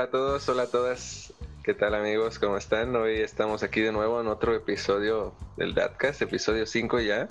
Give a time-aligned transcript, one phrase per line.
[0.00, 1.34] Hola a todos, hola a todas.
[1.62, 2.38] ¿Qué tal amigos?
[2.38, 2.96] ¿Cómo están?
[2.96, 7.28] Hoy estamos aquí de nuevo en otro episodio del Datcast, episodio 5 ya.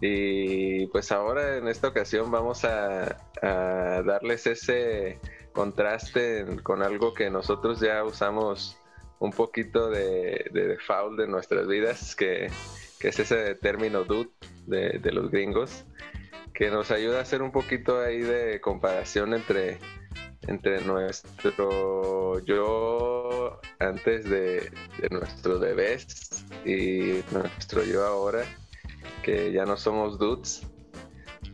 [0.00, 5.18] Y pues ahora en esta ocasión vamos a, darles ese
[5.50, 8.78] contraste con algo que nosotros ya usamos
[9.18, 12.52] un poquito de, de default de nuestras vidas, que,
[13.00, 14.30] es ese término dude
[14.68, 15.84] de, de, los gringos,
[16.54, 19.80] que nos ayuda a hacer un poquito ahí de comparación entre
[20.46, 24.70] entre nuestro yo antes de,
[25.10, 28.44] nuestros bebés y nuestro yo ahora,
[29.22, 30.66] que ya no somos dudes.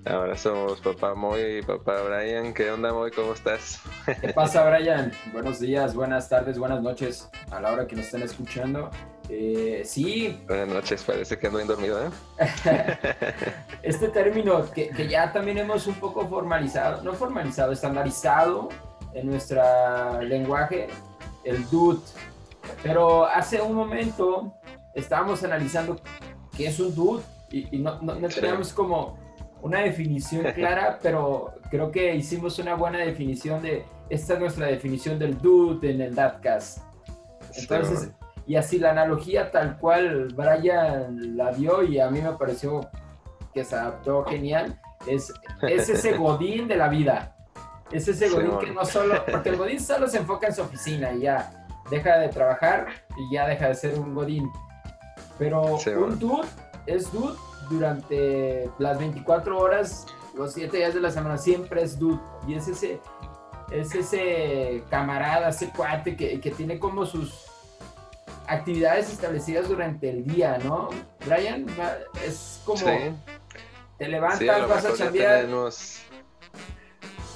[0.05, 2.55] Ahora somos papá Moy y papá Brian.
[2.55, 3.11] ¿Qué onda, Moy?
[3.11, 3.81] ¿Cómo estás?
[4.21, 5.11] ¿Qué pasa, Brian?
[5.33, 8.91] Buenos días, buenas tardes, buenas noches a la hora que nos estén escuchando.
[9.29, 10.41] Eh, sí.
[10.47, 12.11] Buenas noches, parece que ando bien dormido, ¿eh?
[13.83, 18.69] este término que, ya también hemos un poco formalizado, no formalizado, estandarizado
[19.15, 19.63] en nuestro
[20.23, 20.89] lenguaje,
[21.45, 22.01] el dude.
[22.83, 24.55] Pero hace un momento
[24.95, 26.01] estábamos analizando
[26.57, 29.19] qué es un dude y, no, teníamos como
[29.63, 35.19] una definición clara, pero creo que hicimos una buena definición de, esta es nuestra definición
[35.19, 36.79] del dude en el Datcast.
[37.57, 38.11] Entonces,
[38.47, 42.89] y así la analogía tal cual Brian la dio y a mí me pareció
[43.53, 47.37] que se adaptó genial, es, es ese godín de la vida.
[47.91, 51.13] Es ese godín que no solo, porque el godín solo se enfoca en su oficina
[51.13, 54.51] y ya deja de trabajar y ya deja de ser un godín.
[55.39, 56.47] Pero un dude
[56.87, 57.35] es dude
[57.71, 62.21] durante las 24 horas, los 7 días de la semana, siempre es dude.
[62.47, 63.01] Y es ese,
[63.71, 67.46] es ese camarada, ese cuate que, que tiene como sus
[68.49, 70.89] actividades establecidas durante el día, ¿no?
[71.25, 71.67] Brian,
[72.25, 72.81] es como
[73.99, 75.41] te levantas, vas a chambear.
[75.41, 76.03] Tenemos,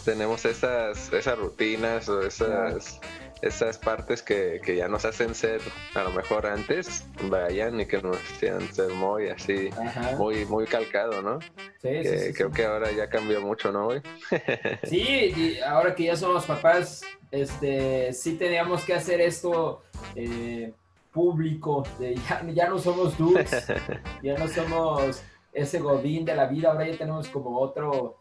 [0.05, 3.01] tenemos esas, esas rutinas o esas,
[3.41, 5.61] esas partes que, ya nos hacen ser,
[5.95, 9.71] a lo mejor antes, Brian, y que nos hacían ser muy así,
[10.19, 11.41] muy, muy calcado, ¿no?
[11.81, 13.89] Sí, sí, Creo que ahora ya cambió mucho, ¿no?
[14.85, 19.83] sí, y ahora que ya somos papás, este, sí teníamos que hacer esto.
[20.15, 20.75] Eh,
[21.13, 22.17] público, de
[22.55, 23.51] ya, no somos dudes,
[24.23, 25.23] ya no somos
[25.53, 28.21] ese godín de la vida, ahora ya tenemos como otro,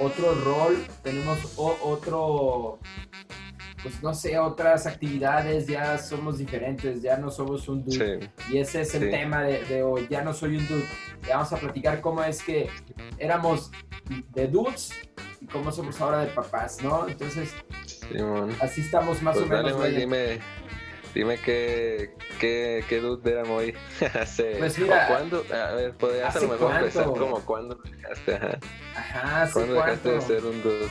[0.00, 2.78] otro rol, tenemos otro,
[3.82, 8.30] pues no sé, otras actividades, ya somos diferentes, ya no somos un dude.
[8.50, 10.86] Y ese es el tema de, hoy, ya no soy un dude.
[11.28, 12.68] vamos a platicar cómo es que
[13.18, 13.70] éramos
[14.34, 14.92] de dudes
[15.40, 17.08] y cómo somos ahora de papás, ¿no?
[17.08, 17.54] Entonces,
[18.60, 19.94] así estamos más pues o menos.
[19.94, 20.40] Dime
[21.44, 23.74] qué, qué, qué dude era muy
[24.20, 24.56] hace.
[24.58, 25.44] Pues mira, ¿cuándo?
[25.52, 28.58] A ver, podrías a lo mejor empezar como cuándo dejaste, ajá.
[28.94, 30.88] Ajá, ¿Cuándo dejaste de ser un dude?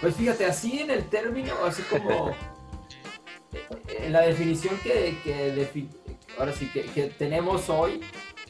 [0.00, 2.34] Pues fíjate, así en el término, así como
[3.88, 5.88] en la definición que, que
[6.38, 8.00] ahora sí que, que, tenemos hoy,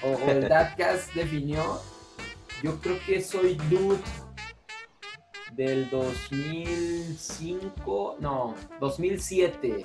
[0.02, 1.80] o, o el Datcast definió,
[2.62, 3.98] yo creo que soy dude
[5.52, 9.84] del 2005, no, 2007.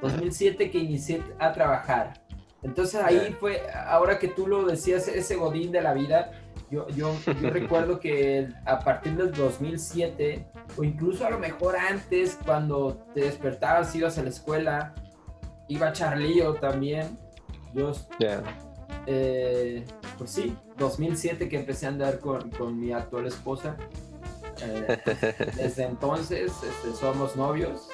[0.00, 2.14] 2007 que inicié a trabajar.
[2.62, 6.32] Entonces ahí fue, ahora que tú lo decías, ese godín de la vida,
[6.70, 10.46] yo, yo, yo recuerdo que a partir del 2007,
[10.76, 14.94] o incluso a lo mejor antes, cuando te despertabas, ibas a la escuela,
[15.68, 17.18] iba Charlío también.
[17.74, 17.92] Yo,
[19.06, 19.84] eh,
[20.16, 23.76] pues sí, 2007 que empecé a andar con, con mi actual esposa.
[24.62, 24.98] Eh,
[25.56, 27.88] desde entonces este, somos novios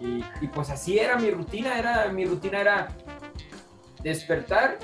[0.00, 2.88] y, pues así era mi rutina, era, mi rutina era
[4.02, 4.78] despertar,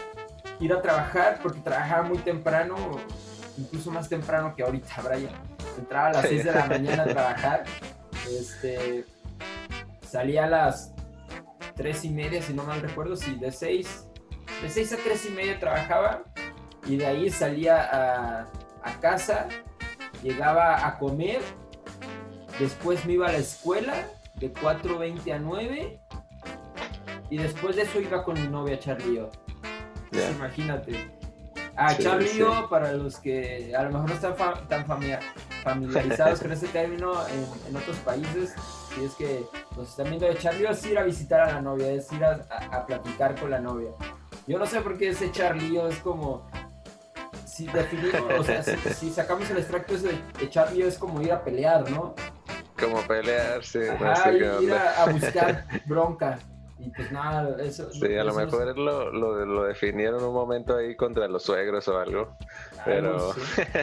[0.61, 2.77] ir a trabajar, porque trabajaba muy temprano,
[3.59, 5.33] incluso más temprano que ahorita, Brian.
[5.79, 7.65] Entraba a las 6 de la mañana a trabajar,
[8.31, 9.07] este,
[10.07, 10.93] salía a las
[11.77, 14.07] 3 y media, si no mal recuerdo, sí, de 6,
[14.63, 16.25] de 6 a 3 y media trabajaba
[16.87, 18.47] y de ahí salía a,
[18.83, 19.49] a casa,
[20.23, 21.41] llegaba a comer,
[22.59, 23.95] después me iba a la escuela
[24.43, 26.01] de 4.20 a 9
[27.31, 29.31] y después de eso iba con mi novia Charlío.
[30.37, 31.13] Imagínate.
[31.77, 34.85] Ah, Charlío, para los que a lo mejor no están tan
[35.63, 37.13] familiarizados con ese término
[37.69, 38.53] en, otros países,
[38.95, 39.47] si es que
[39.77, 42.85] nos están viendo de Charlío, es ir a visitar a la novia, es ir a,
[42.85, 43.93] platicar con la novia.
[44.49, 46.51] Yo no sé por qué ese Charlío es como
[47.47, 51.45] si definimos, o sea, si, sacamos el extracto ese de Charlío es como ir a
[51.45, 52.15] pelear, ¿no?
[52.83, 53.91] Como pelearse.
[53.91, 56.39] Ajá, ir a, buscar bronca.
[56.79, 57.93] Y pues nada, eso.
[57.93, 61.99] Sí, a lo mejor lo, lo, lo, definieron un momento ahí contra los suegros o
[61.99, 62.37] algo.
[62.85, 63.35] Pero.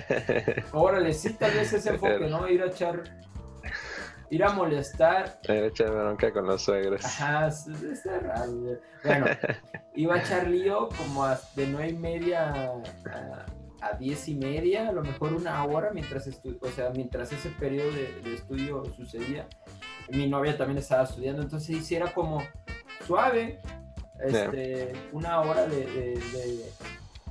[0.74, 2.48] Órale, sí, tal vez ese enfoque, ¿no?
[2.50, 3.04] Ir a echar.
[4.30, 5.40] ir a molestar.
[5.44, 7.06] Era echar bronca con los suegros.
[7.06, 8.80] Ajá, está raro.
[9.04, 9.26] Bueno,
[9.96, 11.26] iba a echar lío como
[11.56, 13.46] de nueve y media a,
[14.00, 18.34] diez y media, a lo mejor una hora mientras o sea, mientras ese periodo de,
[18.34, 19.48] estudio sucedía.
[20.10, 22.44] Mi novia también estaba estudiando, entonces hiciera como
[23.06, 23.60] suave,
[24.24, 26.64] este, una hora de, de,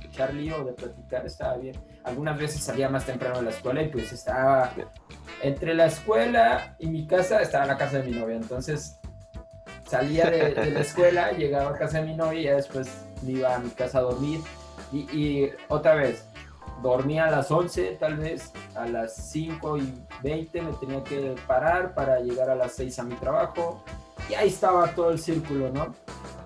[0.03, 1.75] echar lío, de platicar, estaba bien.
[2.03, 4.71] Algunas veces salía más temprano de la escuela y pues estaba
[5.41, 8.99] entre la escuela y mi casa, estaba la casa de mi novia, entonces
[9.89, 12.89] salía de, la escuela, llegaba a casa de mi novia y ya después
[13.23, 14.39] me iba a mi casa a dormir.
[14.91, 16.25] Y, otra vez,
[16.81, 19.93] dormía a las 11 tal vez, a las 5 y
[20.23, 23.83] 20 me tenía que parar para llegar a las 6 a mi trabajo.
[24.29, 25.93] Y ahí estaba todo el círculo, ¿no?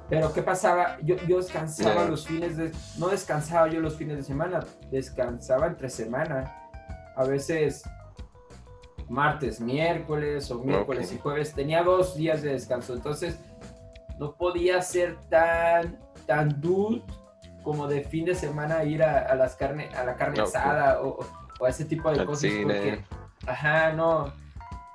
[0.10, 0.98] Pero ¿qué pasaba?
[1.02, 2.72] Yo, yo descansaba los fines de...
[2.98, 6.70] No descansaba yo los fines de semana, descansaba entre semana.
[7.16, 7.84] A veces
[9.10, 11.54] martes, miércoles o miércoles y jueves.
[11.54, 13.40] Tenía dos días de descanso, entonces
[14.20, 17.04] no podía ser tan, tan duro
[17.64, 21.20] como de fin de semana ir a, las carne, a la carne asada o,
[21.60, 22.52] o, a ese tipo de cosas.
[22.62, 23.04] Porque,
[23.48, 24.34] ajá, no.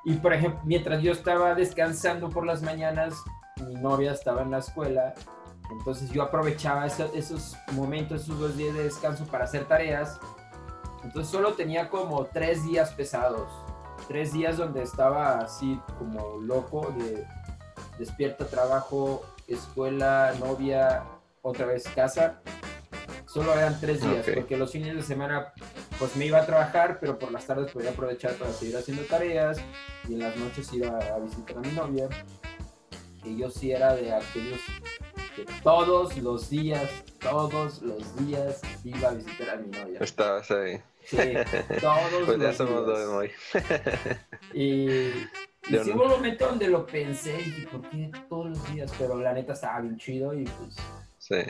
[0.05, 3.15] Y por ejemplo, mientras yo estaba descansando por las mañanas,
[3.67, 5.15] mi novia estaba en la escuela,
[5.71, 10.21] entonces yo aprovechaba esos momentos, esos dos días de descanso para hacer tareas.
[11.03, 13.49] Entonces solo tenía como tres días pesados
[14.07, 17.27] tres días donde estaba así como loco de
[17.99, 21.05] despierta, trabajo, escuela, novia,
[21.43, 22.41] otra vez casa.
[23.29, 25.53] Solo eran tres días, porque los fines de semana
[25.99, 29.59] pues me iba a trabajar, pero por las tardes podía aprovechar para seguir haciendo tareas
[30.09, 32.09] y en las noches iba a visitar a mi novia.
[33.25, 34.61] Y yo sí era de aquellos
[35.37, 36.89] que todos los días,
[37.21, 39.99] todos los días iba a visitar a mi novia.
[40.01, 40.81] Estabas ahí.
[41.05, 41.19] Sí,
[41.83, 43.31] todos pues ya somos dos hoy.
[44.55, 48.73] y, y sí hubo un momento donde lo pensé y dije, ¿por qué todos los
[48.73, 48.91] días?
[48.99, 50.77] Pero la neta estaba bien chido y pues...
[51.19, 51.43] Sí.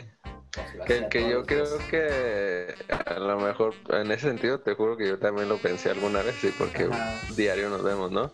[0.51, 2.73] Pues, que, yo creo que
[3.05, 6.35] a lo mejor en ese sentido te juro que yo también lo pensé alguna vez,
[6.41, 6.89] sí, porque
[7.35, 8.31] diario nos vemos, ¿no?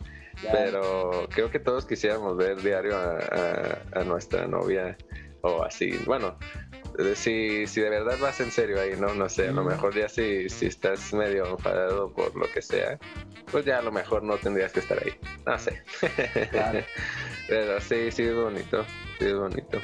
[0.51, 4.97] Pero creo que todos quisiéramos ver diario a, a nuestra novia
[5.41, 5.91] o así.
[6.05, 6.37] Bueno,
[7.15, 9.13] si, si de verdad vas en serio ahí, ¿no?
[9.13, 12.97] No sé, a lo mejor ya si, si estás medio enfadado por lo que sea,
[13.51, 15.13] pues ya a lo mejor no tendrías que estar ahí.
[15.45, 15.83] No sé.
[17.47, 18.85] Pero sí, sí es bonito,
[19.19, 19.79] sí es bonito.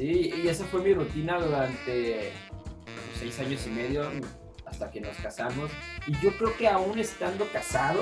[0.00, 2.32] Sí, y esa fue mi rutina durante
[3.18, 4.10] seis años y medio
[4.64, 5.70] hasta que nos casamos.
[6.06, 8.00] Y yo creo que aún estando casado,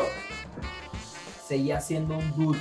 [1.45, 2.61] seguía siendo un dude.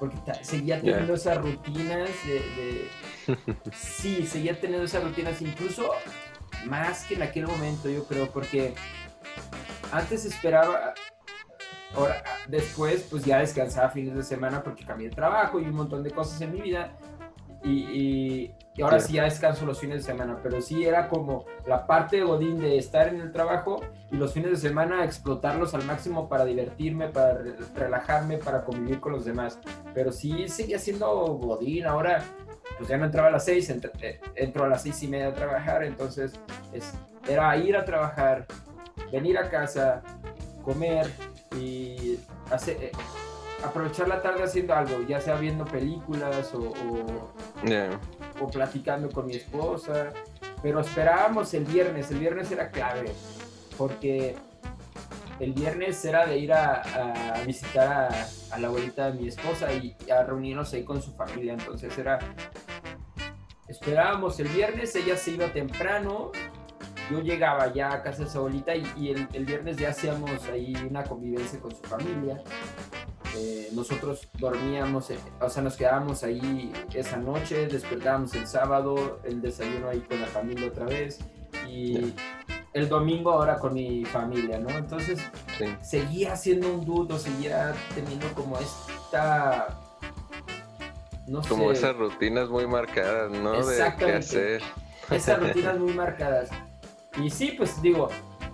[0.00, 2.88] Porque seguía teniendo esas rutinas de
[3.72, 5.92] sí, seguía teniendo esas rutinas, incluso
[6.66, 8.74] más que en aquel momento, yo creo, porque
[9.92, 10.92] antes esperaba,
[11.94, 16.02] ahora, después, pues ya descansaba fines de semana porque cambié de trabajo y un montón
[16.02, 16.98] de cosas en mi vida.
[17.66, 19.14] Y, ahora sí.
[19.14, 22.78] ya descanso los fines de semana, pero sí era como la parte de Godín de
[22.78, 23.80] estar en el trabajo
[24.12, 27.38] y los fines de semana explotarlos al máximo para divertirme, para
[27.74, 29.58] relajarme, para convivir con los demás.
[29.94, 32.22] Pero sí seguía siendo Godín, ahora
[32.76, 35.34] pues ya no entraba a las seis, eh, entró a las seis y media a
[35.34, 36.38] trabajar, entonces
[36.72, 36.92] es,
[37.26, 38.46] era ir a trabajar,
[39.10, 40.02] venir a casa,
[40.62, 41.10] comer
[41.58, 42.18] y
[42.50, 42.92] hacer, eh,
[43.64, 46.72] aprovechar la tarde haciendo algo, ya sea viendo películas o,
[48.40, 50.12] o, platicando con mi esposa,
[50.62, 53.12] pero esperábamos el viernes, el viernes era clave,
[53.76, 54.36] porque
[55.40, 56.82] el viernes era de ir a,
[57.46, 58.12] visitar
[58.50, 61.52] a, la abuelita de mi esposa y a reunirnos ahí con su familia.
[61.52, 62.18] Entonces era
[63.68, 66.30] Esperábamos el viernes, ella se iba temprano,
[67.10, 71.02] yo llegaba ya a casa de su abuelita y, el, viernes ya hacíamos ahí una
[71.02, 72.40] convivencia con su familia.
[73.36, 79.42] Eh, nosotros dormíamos, eh, o sea, nos quedábamos ahí esa noche, despertábamos el sábado, el
[79.42, 81.18] desayuno ahí con la familia otra vez
[81.68, 82.14] y
[82.72, 84.70] el domingo ahora con mi familia, ¿no?
[84.70, 85.20] Entonces
[85.82, 89.68] seguía siendo un dudo, seguía teniendo como esta
[91.48, 93.66] como esas rutinas muy marcadas, ¿no?
[93.66, 94.62] De qué hacer.
[95.10, 96.50] Esas rutinas muy marcadas.
[97.22, 98.08] Y sí, pues digo,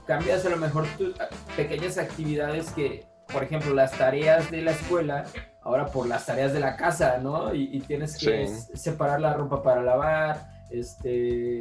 [0.07, 1.15] cambias a lo mejor tus
[1.57, 5.25] pequeñas actividades que, por ejemplo, las tareas de la escuela,
[5.63, 7.55] ahora por las tareas de la casa, ¿no?
[7.55, 11.61] Y, tienes que separar la ropa para lavar, este,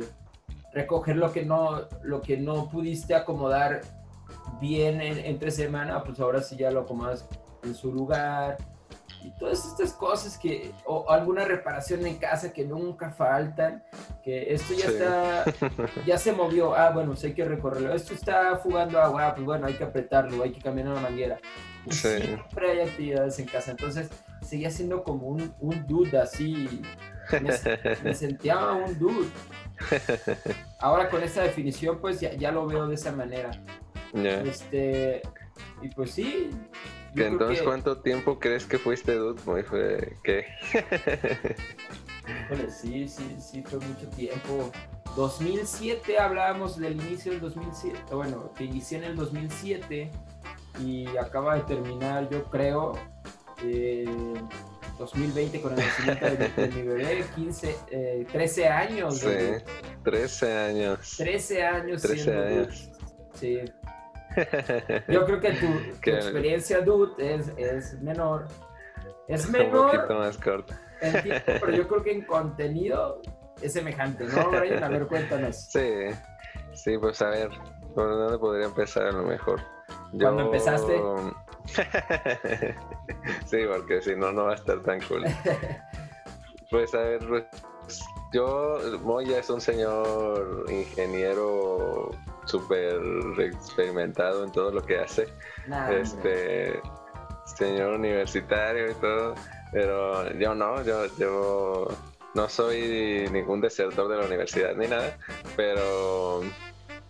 [0.74, 3.82] recoger lo que no, lo que no pudiste acomodar
[4.60, 7.28] bien entre semana, pues ahora sí ya lo acomodas
[7.64, 8.58] en su lugar
[9.24, 13.84] y todas estas cosas que, o alguna reparación en casa que nunca faltan.
[14.24, 15.46] que esto ya está,
[16.06, 19.46] ya se movió, ah, bueno, pues hay que recorrerlo, esto está fugando agua, ah, pues
[19.46, 21.40] bueno, hay que apretarlo, hay que cambiar una manguera.
[21.90, 24.10] Siempre hay actividades en casa, entonces
[24.42, 26.82] seguía siendo como un, un dude así,
[28.04, 29.30] me, sentía un dude.
[30.80, 33.52] Ahora con esta definición, pues ya, ya lo veo de esa manera.
[34.14, 35.22] Este,
[35.82, 36.50] y pues sí.
[37.16, 39.42] Entonces, ¿cuánto tiempo crees que fuiste dude?
[39.42, 40.46] Fue, ¿Qué?
[42.70, 44.72] sí, sí, sí, fue mucho tiempo.
[45.16, 50.10] 2007 hablábamos del inicio del 2007, bueno, que inicié en el 2007
[50.80, 52.94] y acaba de terminar, yo creo,
[54.98, 59.20] 2020 con el nacimiento de, mi bebé, 15, 13 años.
[59.20, 59.28] Sí,
[60.04, 61.16] 13 años.
[61.18, 62.02] 13 años.
[62.02, 62.92] 13 años.
[63.34, 63.60] Sí.
[65.08, 65.66] Yo creo que tu,
[66.12, 68.48] experiencia, dude, es, es menor.
[69.28, 69.86] Es menor.
[69.86, 70.80] Un poquito más corta
[71.46, 73.22] pero yo creo que en contenido
[73.62, 74.84] es semejante, ¿no, Brian?
[74.84, 75.56] A ver, cuéntanos.
[75.72, 75.90] Sí,
[76.74, 77.50] sí, pues a ver,
[77.96, 79.62] ¿por dónde podría empezar a lo mejor?
[80.20, 81.02] ¿Cuándo empezaste?
[83.46, 85.24] sí, porque si no, no va a estar tan cool.
[86.70, 87.46] pues a ver, pues,
[88.34, 92.12] yo, Moya es un señor ingeniero
[92.46, 93.00] súper
[93.40, 95.28] experimentado en todo lo que hace.
[95.90, 96.82] este,
[97.46, 99.36] señor universitario y todo.
[99.72, 101.88] Pero yo no, yo, yo
[102.34, 105.18] no soy ningún desertor de la universidad ni nada,
[105.56, 106.42] pero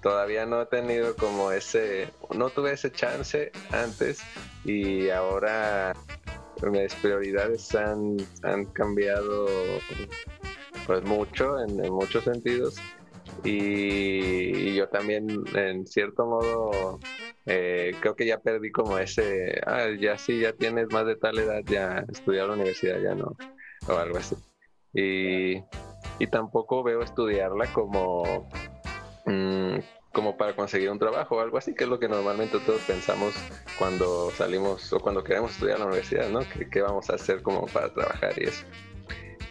[0.02, 4.20] todavía no he tenido como ese, no tuve ese chance antes
[4.64, 5.94] y ahora
[6.64, 9.48] mis prioridades han, han cambiado
[10.86, 12.76] pues mucho en, muchos sentidos
[13.44, 17.00] y, yo también en cierto modo
[17.46, 21.38] eh, creo que ya perdí como ese, ah, ya sí, ya tienes más de tal
[21.40, 23.36] edad, ya estudiar la universidad, ya no,
[23.88, 24.36] o algo así.
[24.94, 25.64] Y,
[26.20, 28.48] y tampoco veo estudiarla como,
[29.26, 29.80] mm,
[30.14, 33.34] como para conseguir un trabajo o algo así, que es lo que normalmente todos pensamos
[33.78, 36.42] cuando salimos o cuando queremos estudiar la universidad, ¿no?
[36.72, 38.66] ¿Qué, vamos a hacer como para trabajar y eso?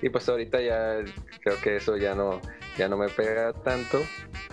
[0.03, 1.05] Y pues ahorita ya
[1.43, 2.41] creo que eso ya no,
[2.77, 4.03] ya no me pega tanto.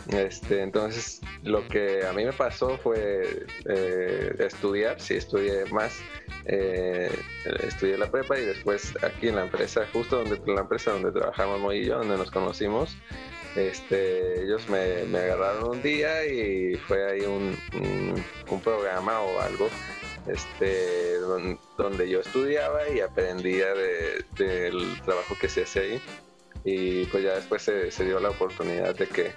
[0.10, 6.00] Este, entonces, lo que a mí me pasó fue eh, estudiar, sí, estudié más,
[6.46, 7.12] eh,
[7.64, 11.60] estudié la prepa y después aquí en la empresa, justo donde la empresa donde trabajamos
[11.60, 12.98] Moy y yo, donde nos conocimos,
[13.56, 17.58] este, ellos me, agarraron un día y fue ahí un,
[18.50, 19.70] un, programa o algo
[20.28, 21.20] este,
[21.78, 23.74] donde yo estudiaba y aprendía
[24.38, 26.02] del trabajo que se hace ahí
[26.64, 29.32] y pues ya después se, dio la oportunidad de que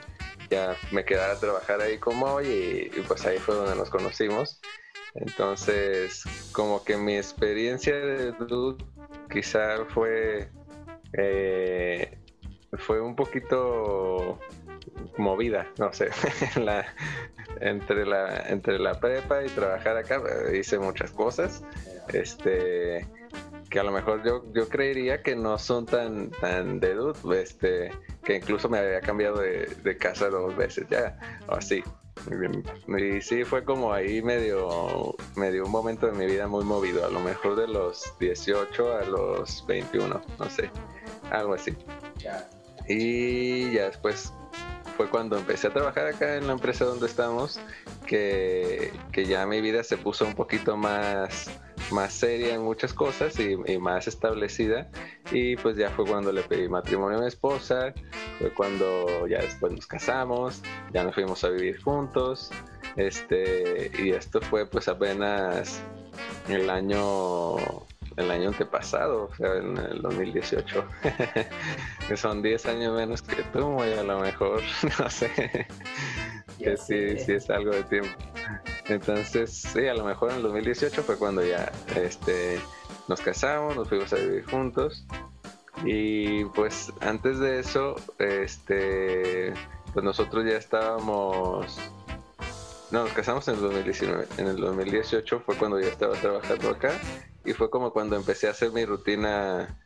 [0.51, 4.61] ya me quedara a trabajar ahí como hoy y, pues ahí fue donde nos conocimos.
[5.15, 8.85] Entonces, como que mi experiencia de Dude
[9.31, 10.51] quizá fue,
[11.13, 12.19] eh,
[12.79, 14.41] fue un poquito
[15.17, 16.11] movida, no sé,
[16.61, 16.87] la,
[17.61, 21.63] entre, la, entre la prepa y trabajar acá hice muchas cosas.
[22.13, 23.07] Este,
[23.71, 27.93] que a lo mejor yo, yo creería que no son tan, tan de dude, este,
[28.25, 31.19] que incluso me había cambiado de, casa dos veces ya,
[31.49, 31.83] o así.
[32.89, 37.11] Y sí, fue como ahí medio, medio un momento de mi vida muy movido, a
[37.11, 40.69] lo mejor de los 18 a los 21, no sé,
[41.31, 41.75] algo así.
[42.89, 44.35] Y ya después
[45.01, 47.59] fue cuando empecé a trabajar acá en la empresa donde estamos,
[48.07, 51.51] que, que ya mi vida se puso un poquito más
[51.91, 54.91] más seria en muchas cosas y, más establecida.
[55.33, 57.95] Y pues ya fue cuando le pedí matrimonio a mi esposa,
[58.39, 60.61] fue cuando ya después nos casamos,
[60.93, 62.51] ya nos fuimos a vivir juntos.
[62.97, 65.81] Este, y esto fue pues apenas
[66.47, 67.57] el año
[68.17, 70.85] el año antepasado, o sea, en el 2018.
[72.09, 74.63] que son 10 años menos que tú, a lo mejor,
[74.99, 75.67] no sé,
[76.59, 78.11] que sí, sí es algo de tiempo.
[78.87, 82.61] Entonces, sí, a lo mejor en el 2018 fue cuando ya este,
[83.09, 85.07] nos casamos, nos fuimos a vivir juntos.
[85.85, 89.55] Y pues antes de eso, este,
[89.93, 91.79] pues nosotros ya estábamos...
[92.91, 94.27] No, nos casamos en el 2019.
[94.39, 96.93] En el 2018 fue cuando ya estaba trabajando acá
[97.45, 99.79] y fue como cuando empecé a hacer mi rutina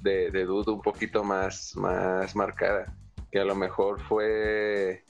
[0.00, 2.96] de, de dudo un poquito más, más marcada.
[3.30, 5.04] Que a lo mejor fue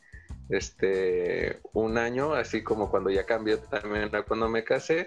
[0.49, 5.07] este un año, así como cuando ya cambió también cuando me casé,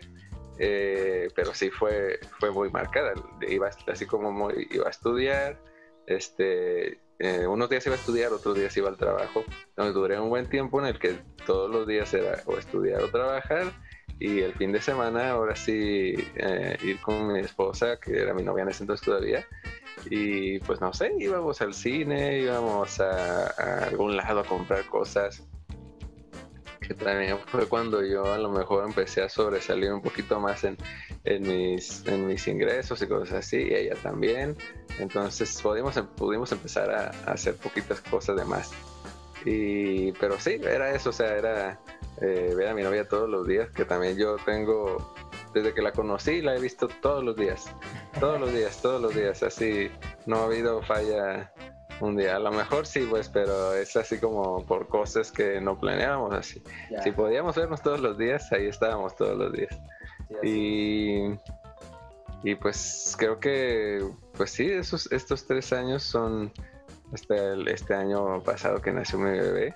[0.59, 3.13] eh, pero sí fue, fue muy marcada.
[3.49, 5.59] Iba así como iba a estudiar,
[6.07, 9.43] este, eh, unos días iba a estudiar, otros días iba al trabajo.
[9.69, 13.09] Entonces duré un buen tiempo en el que todos los días era o estudiar o
[13.09, 13.71] trabajar.
[14.19, 18.43] Y el fin de semana, ahora sí, eh, ir con mi esposa, que era mi
[18.43, 19.47] novia en ese entonces todavía,
[20.09, 23.47] y pues no sé, íbamos al cine, íbamos a,
[23.85, 25.47] algún lado a comprar cosas.
[26.89, 30.75] Que también fue cuando yo a lo mejor empecé a sobresalir un poquito más en,
[31.23, 34.57] en, mis, en mis ingresos y cosas así, y ella también.
[34.97, 38.71] Entonces pudimos, em, pudimos empezar a, hacer poquitas cosas de más.
[39.45, 41.79] Y, pero sí, era eso, o sea, era
[42.21, 44.97] eh, ver a mi novia todos los días, que también yo tengo
[45.53, 47.71] desde que la conocí la he visto todos los días,
[48.19, 49.91] todos los días, todos los días, así
[50.25, 51.53] no ha habido falla
[52.01, 52.35] un día.
[52.35, 56.61] A lo mejor sí, pues, pero es así como por cosas que no planeábamos así.
[57.03, 59.77] Si podíamos vernos todos los días, ahí estábamos todos los días.
[60.43, 61.25] y,
[62.43, 64.03] y pues creo que,
[64.37, 66.51] pues sí, esos, estos tres años son,
[67.13, 69.73] este, este año pasado que nació mi bebé,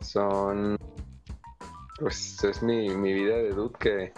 [0.00, 0.78] son,
[1.98, 4.12] pues es mi, mi vida de dude que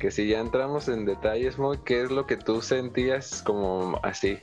[0.00, 4.40] que si ya entramos en detalles, muy, ¿qué es lo que tú sentías como así?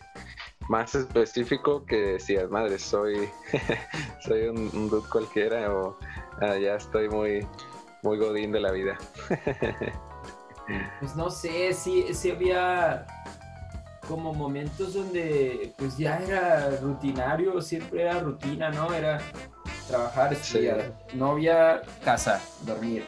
[0.69, 3.29] Más específico que decías, madre, soy,
[4.19, 5.97] soy un, un cualquiera o
[6.41, 7.47] ah, ya estoy muy,
[8.03, 8.97] muy godín de la vida.
[10.99, 13.05] pues no sé, sí, sí había
[14.07, 18.93] como momentos donde pues ya era rutinario, siempre era rutina, ¿no?
[18.93, 19.19] Era
[19.87, 23.05] trabajar, estudiar, novia, casa, dormir.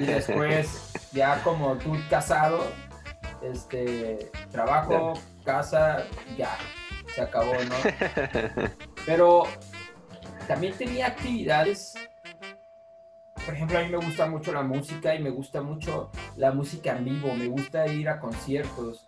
[0.00, 2.64] Y después, ya como tú casado,
[3.42, 6.04] este, trabajo, casa,
[6.36, 6.56] ya,
[7.14, 7.76] se acabó, ¿no?
[9.06, 9.44] Pero
[10.48, 11.94] también tenía actividades.
[13.44, 16.96] Por ejemplo, a mí me gusta mucho la música y me gusta mucho la música
[16.96, 19.06] en vivo, me gusta ir a conciertos.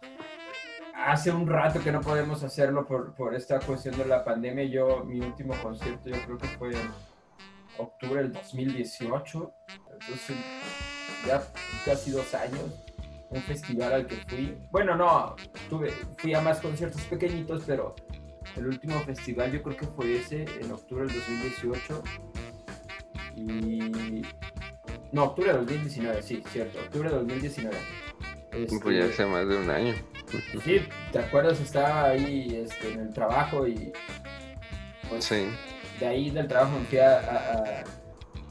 [0.95, 4.65] Hace un rato que no podemos hacerlo por, por esta cuestión de la pandemia.
[4.65, 6.91] Yo, mi último concierto, yo creo que fue en
[7.79, 9.53] octubre del 2018.
[10.01, 10.37] Entonces,
[11.27, 11.43] ya
[11.85, 12.86] casi dos años.
[13.31, 14.57] Un festival al que fui.
[14.71, 15.37] Bueno, no,
[15.69, 17.95] tuve, fui a más conciertos pequeñitos, pero
[18.57, 22.03] el último festival yo creo que fue ese, en octubre del 2018.
[23.37, 24.23] Y.
[25.13, 27.77] No, octubre del 2019, sí, cierto, octubre del 2019.
[28.53, 29.95] Este, pues ya hace más de un año.
[30.65, 30.81] Sí,
[31.13, 31.61] ¿te acuerdas?
[31.61, 33.93] Estaba ahí este, en el trabajo y.
[35.09, 35.47] Pues, sí.
[36.01, 37.85] De ahí del trabajo me fui a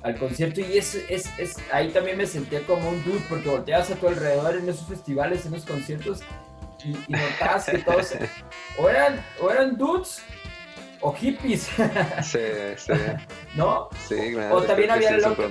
[0.06, 3.89] al concierto y es, es, es, ahí también me sentía como un dude porque volteabas
[3.89, 6.22] a tu alrededor en esos festivales, en esos conciertos
[6.84, 8.13] y, y notabas que todos
[8.78, 10.22] o eran, o eran dudes
[11.02, 11.70] o hippies.
[12.24, 12.39] Sí,
[12.78, 12.94] sí.
[13.56, 13.89] ¿No?
[14.08, 15.50] Sí, O también había el otro,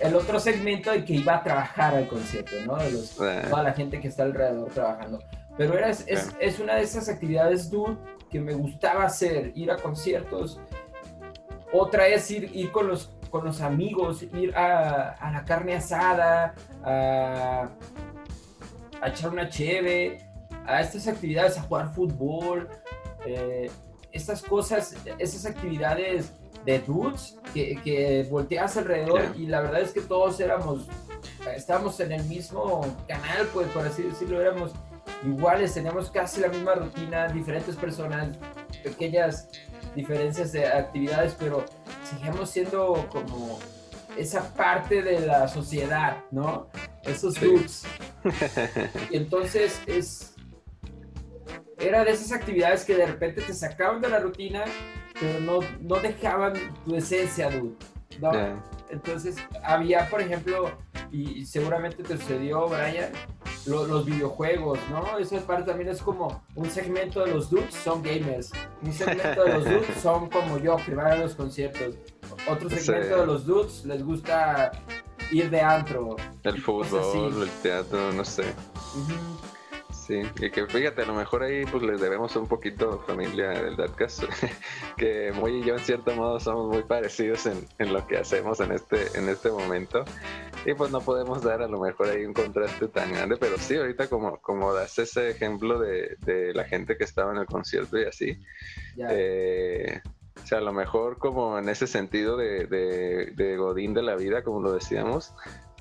[0.00, 2.76] el otro segmento de que iba a trabajar al concierto, ¿no?
[2.76, 3.16] De los.
[3.16, 5.22] Toda la gente que está alrededor trabajando.
[5.56, 7.96] Pero era, es, es, es una de esas actividades, dude,
[8.30, 10.60] que me gustaba hacer, ir a conciertos.
[11.72, 17.68] Otra es ir, ir con los con los amigos, ir a, la carne asada, a,
[19.06, 20.18] echar una cheve,
[20.66, 22.68] a estas actividades, a jugar fútbol,
[23.26, 23.70] eh,
[24.12, 26.32] estas cosas, esas actividades
[26.64, 30.86] de dudes que, que volteas alrededor y la verdad es que todos éramos,
[31.56, 34.72] estábamos en el mismo canal, pues por así decirlo, éramos
[35.24, 38.36] iguales, teníamos casi la misma rutina, diferentes personas,
[38.82, 39.48] pequeñas
[39.94, 41.64] diferencias de actividades, pero
[42.10, 43.58] seguimos siendo como
[44.16, 46.68] esa parte de la sociedad, ¿no?
[47.04, 47.84] Esos dudes.
[49.10, 50.34] Y entonces es.
[51.78, 54.64] Era de esas actividades que de repente te sacaban de la rutina,
[55.18, 56.52] pero no, no dejaban
[56.84, 57.74] tu esencia, dude.
[58.20, 58.30] ¿no?
[58.90, 60.70] Entonces había, por ejemplo,
[61.12, 63.12] y seguramente te sucedió, Brian,
[63.66, 65.18] los videojuegos, ¿no?
[65.18, 69.52] Esa parte también es como un segmento de los dudes son gamers, un segmento de
[69.52, 71.94] los dudes son como yo, que van a los conciertos,
[72.48, 74.72] otro segmento de los dudes les gusta
[75.30, 76.16] ir de antro.
[76.42, 78.44] El fútbol, el teatro, no sé.
[80.10, 83.76] Sí, y que fíjate, a lo mejor ahí pues les debemos un poquito familia del
[83.76, 84.24] Dadcast,
[84.96, 88.58] que muy y yo en cierto modo somos muy parecidos en, en, lo que hacemos
[88.58, 90.04] en este, en este momento.
[90.66, 93.76] Y pues no podemos dar a lo mejor ahí un contraste tan grande, pero sí,
[93.76, 97.96] ahorita como, como das ese ejemplo de, de la gente que estaba en el concierto
[97.96, 98.36] y así.
[99.08, 100.00] Eh,
[100.42, 104.16] o sea, a lo mejor como en ese sentido de, de, de Godín de la
[104.16, 105.34] vida, como lo decíamos,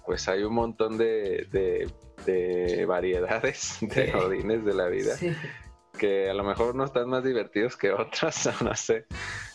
[0.10, 1.88] pues hay un montón de, de
[2.26, 5.16] de variedades de jodines de la vida.
[5.98, 9.06] Que a lo mejor no están más divertidos que otros, no sé.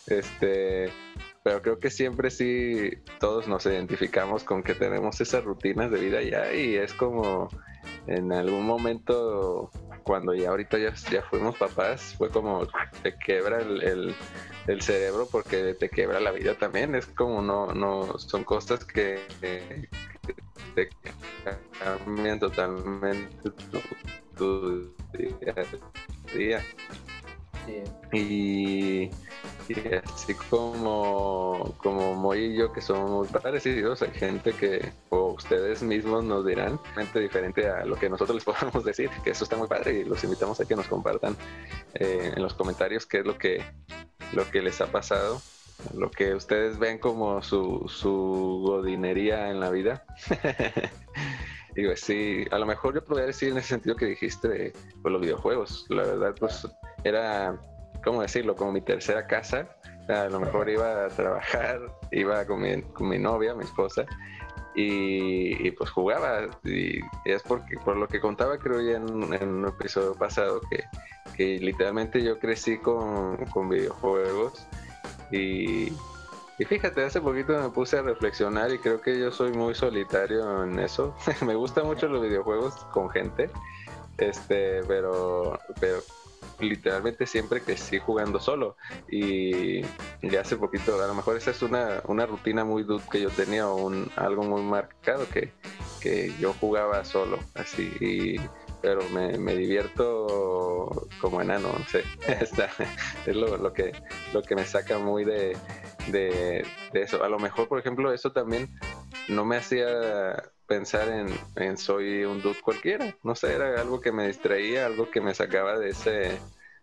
[0.06, 0.92] Este,
[1.42, 6.22] pero creo que siempre sí todos nos identificamos con que tenemos esas rutinas de vida
[6.22, 7.48] ya y es como
[8.06, 9.70] en algún momento
[10.02, 12.68] cuando ya ahorita ya, ya fuimos papás fue como
[13.02, 14.14] te quebra el,
[14.66, 19.20] el, cerebro porque te quebra la vida también es como no no son cosas que,
[20.74, 20.88] te
[21.78, 23.50] cambian totalmente
[24.36, 26.64] tu, día a día.
[28.12, 29.10] Y,
[30.04, 36.24] así como, como Moy y yo, que somos parecidos, hay gente que, o ustedes mismos
[36.24, 39.68] nos dirán, mente diferente a lo que nosotros les podamos decir, que eso está muy
[39.68, 41.36] padre y los invitamos a que nos compartan
[41.94, 43.64] eh, en los comentarios qué es lo que,
[44.32, 45.40] lo que les ha pasado
[45.94, 50.04] lo que ustedes ven como su, su godinería en la vida.
[51.74, 55.20] Digo, sí, a lo mejor yo podría decir en ese sentido que dijiste por los
[55.20, 55.86] videojuegos.
[55.88, 56.66] La verdad, pues
[57.02, 57.60] era,
[58.04, 58.54] ¿cómo decirlo?
[58.54, 59.68] Como mi tercera casa.
[60.08, 61.80] A lo mejor iba a trabajar,
[62.12, 64.04] iba con mi, con mi novia, mi esposa,
[64.74, 66.42] y, pues jugaba.
[66.62, 70.84] Y, es porque, por lo que contaba, creo ya en, un episodio pasado, que,
[71.36, 74.66] que literalmente yo crecí con, con videojuegos
[75.30, 75.92] y,
[76.66, 80.78] fíjate, hace poquito me puse a reflexionar y creo que yo soy muy solitario en
[80.78, 81.14] eso.
[81.46, 83.50] me gustan mucho los videojuegos con gente,
[84.18, 85.98] este, pero, pero
[86.60, 88.76] literalmente siempre que sí jugando solo.
[89.10, 89.82] Y,
[90.22, 93.30] ya hace poquito, a lo mejor esa es una, una rutina muy dud que yo
[93.30, 95.52] tenía, un, algo muy marcado que,
[96.00, 97.92] que yo jugaba solo, así.
[98.00, 98.40] Y,
[98.84, 102.04] pero me, me divierto como enano, no sé.
[102.28, 103.92] es lo, lo, que,
[104.34, 105.56] lo que me saca muy de,
[106.08, 107.24] de, eso.
[107.24, 108.68] A lo mejor, por ejemplo, eso también
[109.28, 111.08] no me hacía pensar
[111.56, 113.16] en, soy un dude cualquiera.
[113.22, 116.38] No sé, era algo que me distraía, algo que me sacaba de ese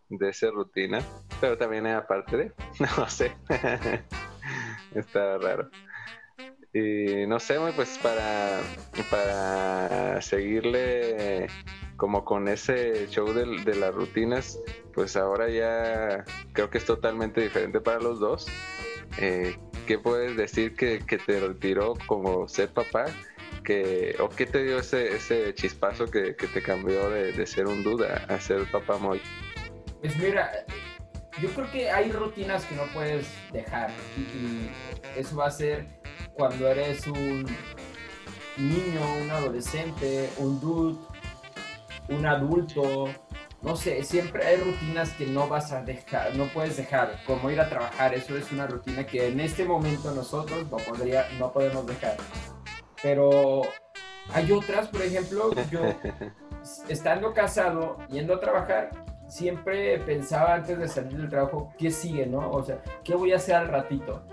[0.10, 1.02] de esa rutina,
[1.40, 2.52] pero también era parte de,
[2.98, 3.32] no sé,
[4.96, 5.70] está raro.
[6.74, 8.60] Y no sé, pues para,
[9.10, 11.48] para seguirle
[12.02, 14.58] como con ese show de, de, las rutinas,
[14.92, 18.48] pues ahora ya creo que es totalmente diferente para los dos.
[19.20, 23.06] Eh, ¿Qué puedes decir que, que, te retiró como ser papá?
[23.64, 27.68] Que, ¿O qué te dio ese, ese chispazo que, que te cambió de, de, ser
[27.68, 29.22] un duda a ser papá muy?
[30.02, 30.66] Pues mira,
[31.40, 34.72] yo creo que hay rutinas que no puedes dejar y
[35.20, 35.86] eso va a ser
[36.34, 37.46] cuando eres un
[38.58, 41.11] niño, un adolescente, un dude
[42.12, 43.10] un adulto,
[43.62, 47.60] no sé, siempre hay rutinas que no vas a dejar, no puedes dejar, como ir
[47.60, 51.86] a trabajar, eso es una rutina que en este momento nosotros no, podría, no podemos
[51.86, 52.17] dejar.
[53.02, 53.62] Pero
[54.34, 55.82] hay otras, por ejemplo, yo
[56.89, 58.91] estando casado, yendo a trabajar,
[59.28, 62.52] siempre pensaba antes de salir del trabajo, ¿qué sigue, no?
[62.52, 64.24] O sea, ¿qué voy a hacer al ratito?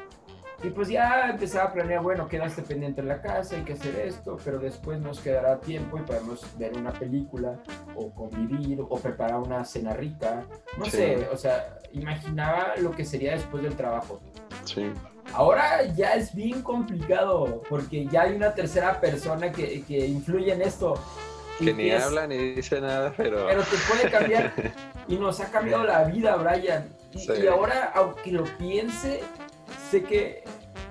[0.63, 3.95] Y pues ya empezaba a planear, bueno, quedaste pendiente en la casa, hay que hacer
[3.97, 7.57] esto, pero después nos quedará tiempo y podemos ver una película
[7.95, 10.45] o convivir o preparar una cena rica.
[10.77, 14.21] No sé, o sea, imaginaba lo que sería después del trabajo.
[14.65, 14.91] Sí.
[15.33, 20.63] Ahora ya es bien complicado porque ya hay una tercera persona que, que influye en
[20.63, 20.99] esto.
[21.61, 23.47] Que ni habla ni dice nada, pero...
[23.47, 24.53] Pero te puede cambiar.
[25.09, 26.89] y nos ha cambiado la vida, Brian.
[27.13, 29.23] y ahora, aunque lo piense,
[29.91, 30.45] sé que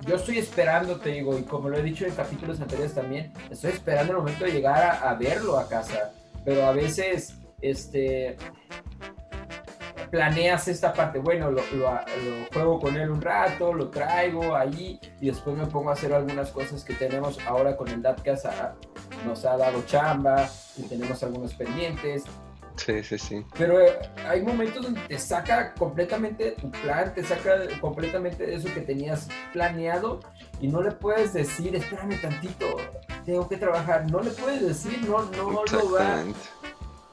[0.06, 3.72] yo estoy esperando, te digo, y como lo he dicho en capítulos anteriores también, estoy
[3.72, 6.12] esperando el momento de llegar a, verlo a casa,
[6.44, 8.36] pero a veces, este,
[10.10, 11.62] planeas esta parte, bueno, lo,
[12.52, 16.50] juego con él un rato, lo traigo ahí y después me pongo a hacer algunas
[16.50, 18.48] cosas que tenemos ahora con el DATCAS,
[19.26, 22.24] nos ha dado chamba y tenemos algunos pendientes
[22.78, 23.44] Sí, sí, sí.
[23.56, 28.72] Pero eh, hay momentos donde te saca completamente tu plan, te saca completamente de eso
[28.72, 30.20] que tenías planeado
[30.60, 32.76] y no le puedes decir, espérame tantito,
[33.26, 34.10] tengo que trabajar.
[34.10, 36.24] No le puedes decir, no, no lo va.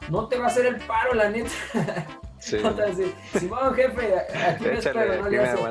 [0.10, 1.50] No te va a hacer el paro, la neta.
[2.46, 2.58] Sí.
[3.40, 5.64] Simón, jefe, aquí me espero, no le, hace,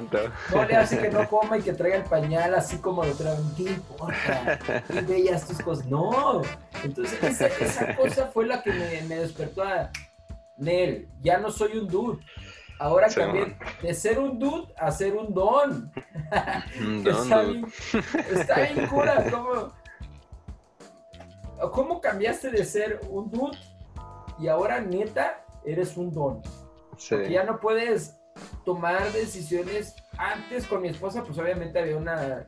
[0.52, 3.54] no le hace que no coma y que traiga el pañal así como lo traen.
[3.56, 4.58] ¿Qué importa?
[4.88, 5.86] ¿Qué bellas tus cosas?
[5.86, 6.42] No.
[6.82, 9.88] Entonces, esa, esa, cosa fue la que me, me despertó a
[10.56, 11.08] Nel.
[11.22, 12.18] Ya no soy un dude.
[12.80, 15.92] Ahora cambié de ser un dude a ser un don.
[17.06, 17.66] está, Bien,
[18.32, 19.24] está bien cura.
[19.30, 19.72] ¿Cómo,
[21.70, 23.56] ¿Cómo cambiaste de ser un dude
[24.40, 26.42] y ahora neta eres un don?
[27.08, 28.18] Porque ya no puedes
[28.64, 29.94] tomar decisiones.
[30.16, 32.46] Antes con mi esposa, pues obviamente había una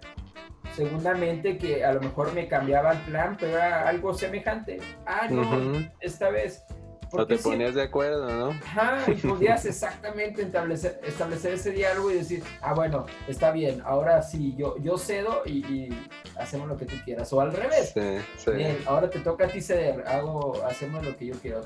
[0.74, 4.78] segundamente que a lo mejor me cambiaba el plan, pero era algo semejante.
[5.06, 6.64] Ah, no, esta vez.
[7.12, 8.50] O te ponías de acuerdo, ¿no?
[8.50, 14.22] Ajá, y podías exactamente establecer, establecer ese diálogo y decir, ah, bueno, está bien, ahora
[14.22, 15.88] sí, yo, yo cedo y,
[16.36, 17.32] hacemos lo que tú quieras.
[17.32, 17.92] O al revés.
[17.94, 18.50] Sí, sí.
[18.50, 21.62] Bien, ahora te toca a ti ceder, hago, hacemos lo que yo quiero.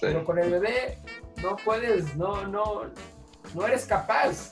[0.00, 0.98] Pero con el bebé
[1.42, 2.82] no puedes, no, no,
[3.54, 4.50] no eres capaz.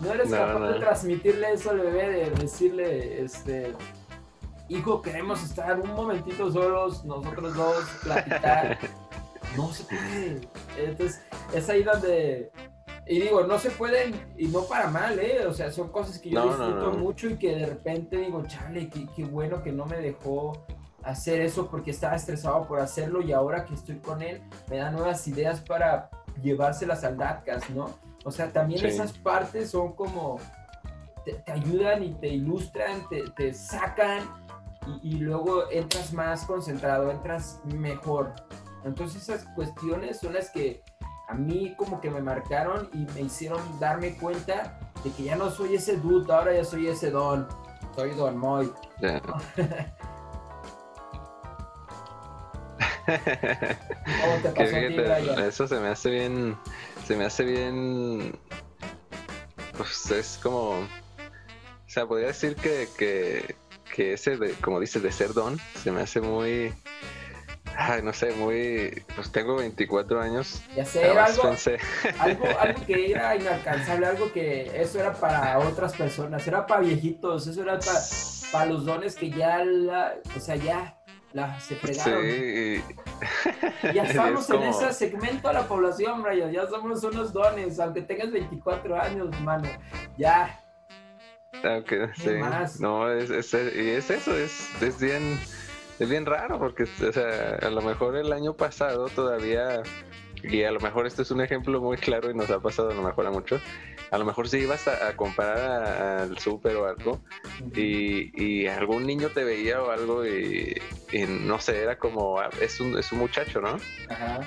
[0.00, 3.74] No eres capaz de transmitirle eso al bebé, de decirle, este,
[4.68, 8.78] hijo, queremos estar un momentito solos, nosotros dos, platicar.
[9.56, 10.48] no se puede.
[10.78, 11.20] Entonces,
[11.52, 12.50] es ahí donde
[13.10, 15.44] y digo, no se pueden, y no para mal, ¿eh?
[15.44, 19.08] O sea, son cosas que yo disfruto mucho y que de repente digo, chale, qué,
[19.16, 20.64] qué, bueno que no me dejó
[21.02, 24.90] hacer eso porque estaba estresado por hacerlo y ahora que estoy con él me da
[24.90, 26.10] nuevas ideas para
[26.42, 27.90] llevárselas al DATCAS, ¿no?
[28.24, 30.38] O sea, también esas partes son como,
[31.24, 34.22] te, ayudan y te ilustran, te, te sacan
[35.02, 38.34] y, y luego entras más concentrado, entras mejor.
[38.84, 40.82] Entonces esas cuestiones son las que
[41.28, 45.50] a mí como que me marcaron y me hicieron darme cuenta de que ya no
[45.50, 47.46] soy ese dude, ahora ya soy ese don.
[47.94, 48.70] Soy Don Moy.
[54.22, 56.56] ¿Cómo te pasó a Eso se me hace bien,
[57.06, 58.38] se me hace bien,
[59.76, 60.88] pues es como, o
[61.86, 63.56] sea, podría decir que, que,
[63.94, 66.72] que ese, de, como dices, de ser don, se me hace muy,
[67.76, 69.02] Ay, no sé, muy.
[69.14, 70.62] Pues tengo 24 años.
[70.76, 71.42] Ya sé, era algo,
[72.18, 77.46] algo, algo, que era inalcanzable, algo que eso era para otras personas, era para viejitos,
[77.46, 78.00] eso era para,
[78.52, 80.99] para los dones que ya, la, o sea, ya
[81.32, 82.22] la, se fregaron.
[82.22, 82.82] Sí.
[83.94, 88.30] Ya estamos en ese segmento de la población, Brian, ya somos unos dones, aunque tengas
[88.30, 89.68] 24 años, mano,
[90.16, 90.60] ya.
[91.62, 92.30] Aunque, sí.
[92.30, 92.80] Más?
[92.80, 95.38] No, es, es, y es eso, es, es bien
[96.00, 99.82] es bien raro porque, o sea, a lo mejor el año pasado todavía,
[100.42, 102.94] y a lo mejor este es un ejemplo muy claro y nos ha pasado a
[102.94, 103.60] lo mejor a muchos,
[104.10, 107.20] a lo mejor si ibas a, comparar al súper o algo
[107.74, 110.80] y, algún niño te veía o algo y,
[111.28, 113.76] no sé, era como, ah, es un, es un muchacho, ¿no?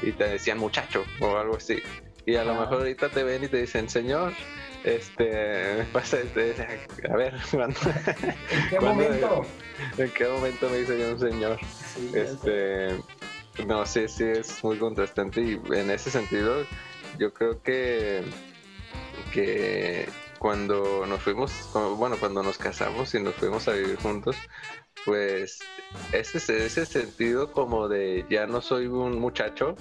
[0.02, 1.78] Y te decían muchacho o algo así.
[2.26, 4.34] Y a lo mejor ahorita te ven y te dicen, señor,
[4.84, 6.56] este, pasa, este,
[7.10, 9.46] a ver, ¿En qué momento?
[9.98, 11.60] ¿En qué momento me dice yo un señor?
[12.14, 12.98] este,
[13.68, 16.66] no, sí, sí, es muy contrastante y en ese sentido
[17.18, 18.24] yo creo que,
[19.32, 20.08] que
[20.40, 24.36] cuando nos fuimos, bueno, cuando nos casamos y nos fuimos a vivir juntos,
[25.06, 25.60] pues
[26.12, 29.76] ese, ese sentido como de ya no soy un muchacho,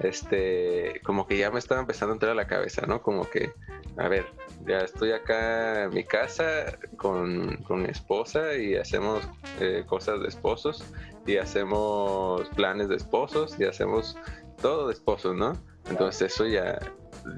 [0.00, 3.02] este, como que ya me estaba empezando a entrar a la cabeza, ¿no?
[3.02, 3.52] Como que,
[3.96, 4.26] a ver,
[4.66, 9.28] ya estoy acá en mi casa con, mi esposa y hacemos
[9.60, 10.84] eh, cosas de esposos
[11.26, 14.16] y hacemos planes de esposos y hacemos
[14.60, 15.52] todo de esposos, ¿no?
[15.88, 16.78] Entonces eso ya,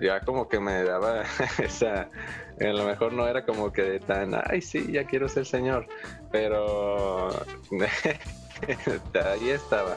[0.01, 1.25] ya como que me daba
[1.59, 2.09] esa,
[2.61, 5.87] a lo mejor no era como que tan, ay sí, ya quiero ser señor,
[6.33, 7.29] pero
[9.25, 9.97] ahí estaba.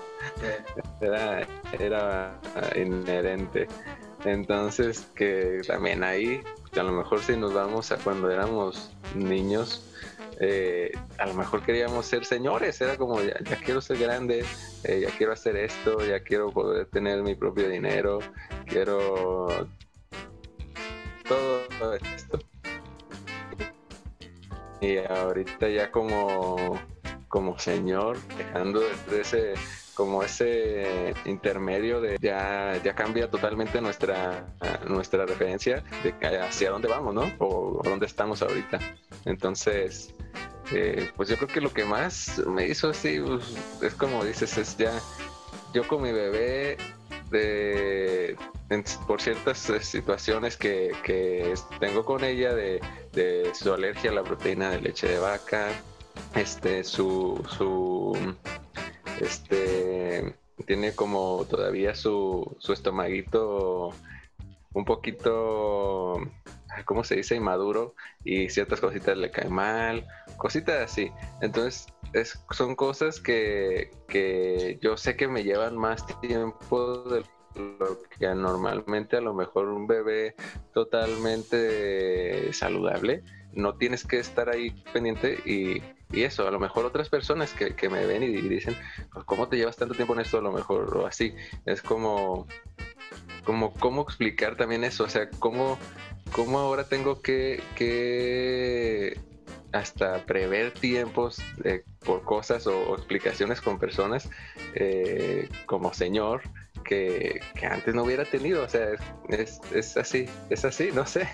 [1.02, 1.48] Era,
[1.80, 2.40] era
[2.76, 3.68] inherente.
[4.26, 6.42] Entonces, que también ahí,
[6.80, 9.90] a lo mejor si nos vamos a cuando éramos niños,
[10.40, 14.44] eh, a lo mejor queríamos ser señores, era como ya, quiero ser grande,
[14.84, 18.20] eh, ya quiero hacer esto, ya quiero poder tener mi propio dinero,
[18.66, 19.68] quiero
[21.28, 22.40] todo esto.
[24.82, 26.80] Y ahorita ya como
[27.30, 29.54] como señor, dejando de ese
[29.96, 34.46] como ese intermedio de ya, ya cambia totalmente nuestra,
[34.88, 37.32] nuestra referencia de hacia dónde vamos, ¿no?
[37.40, 38.80] O, dónde estamos ahorita.
[39.26, 40.14] Entonces,
[40.72, 44.58] eh, pues yo creo que lo que más me hizo así, pues, es como dices,
[44.58, 44.94] es ya,
[45.74, 46.78] yo con mi bebé,
[47.30, 48.38] de,
[49.08, 52.80] por ciertas eh, situaciones que, que tengo con ella, de,
[53.54, 55.70] su alergia a la proteína de leche de vaca,
[56.36, 58.36] este, su, su,
[59.20, 63.94] este, tiene como todavía su, su estomaguito
[64.74, 66.18] un poquito,
[66.86, 67.36] ¿cómo se dice?
[67.36, 70.08] Inmaduro y ciertas cositas le caen mal,
[70.38, 71.12] cositas así.
[71.42, 77.24] Entonces, es, son cosas que, que yo sé que me llevan más tiempo de
[77.56, 80.36] lo que normalmente a lo mejor un bebé
[80.74, 83.24] totalmente saludable
[83.56, 85.82] no tienes que estar ahí pendiente y,
[86.12, 88.76] eso, a lo mejor otras personas que, me ven y, dicen,
[89.12, 90.38] pues, ¿cómo te llevas tanto tiempo en esto?
[90.38, 91.34] A lo mejor, o así,
[91.66, 92.46] es como,
[93.44, 95.04] como, ¿cómo explicar también eso?
[95.04, 95.78] O sea, ¿cómo,
[96.32, 99.20] cómo ahora tengo que, que
[99.72, 101.42] hasta prever tiempos
[102.06, 104.30] por cosas o, explicaciones con personas
[104.76, 106.42] eh, como señor?
[106.84, 108.64] que, antes no hubiera tenido.
[108.64, 108.90] O sea,
[109.30, 111.28] es, es así, es así, no sé.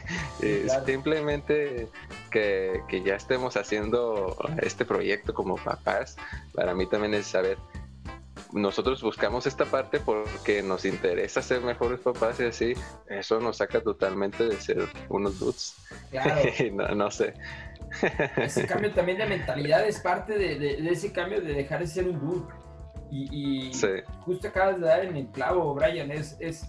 [0.85, 1.87] Simplemente
[2.31, 6.17] que, ya estemos haciendo este proyecto como papás,
[6.53, 7.57] para mí también es saber.
[8.51, 12.73] Nosotros buscamos esta parte porque nos interesa ser mejores papás y así,
[13.07, 15.75] eso nos saca totalmente de ser unos dudes.
[16.95, 17.33] no, sé.
[18.37, 22.07] Ese cambio también de mentalidad es parte de, de ese cambio de dejar de ser
[22.07, 22.47] un dude
[23.11, 23.71] y,
[24.21, 26.65] justo acabas de dar en el clavo, Brian, es, es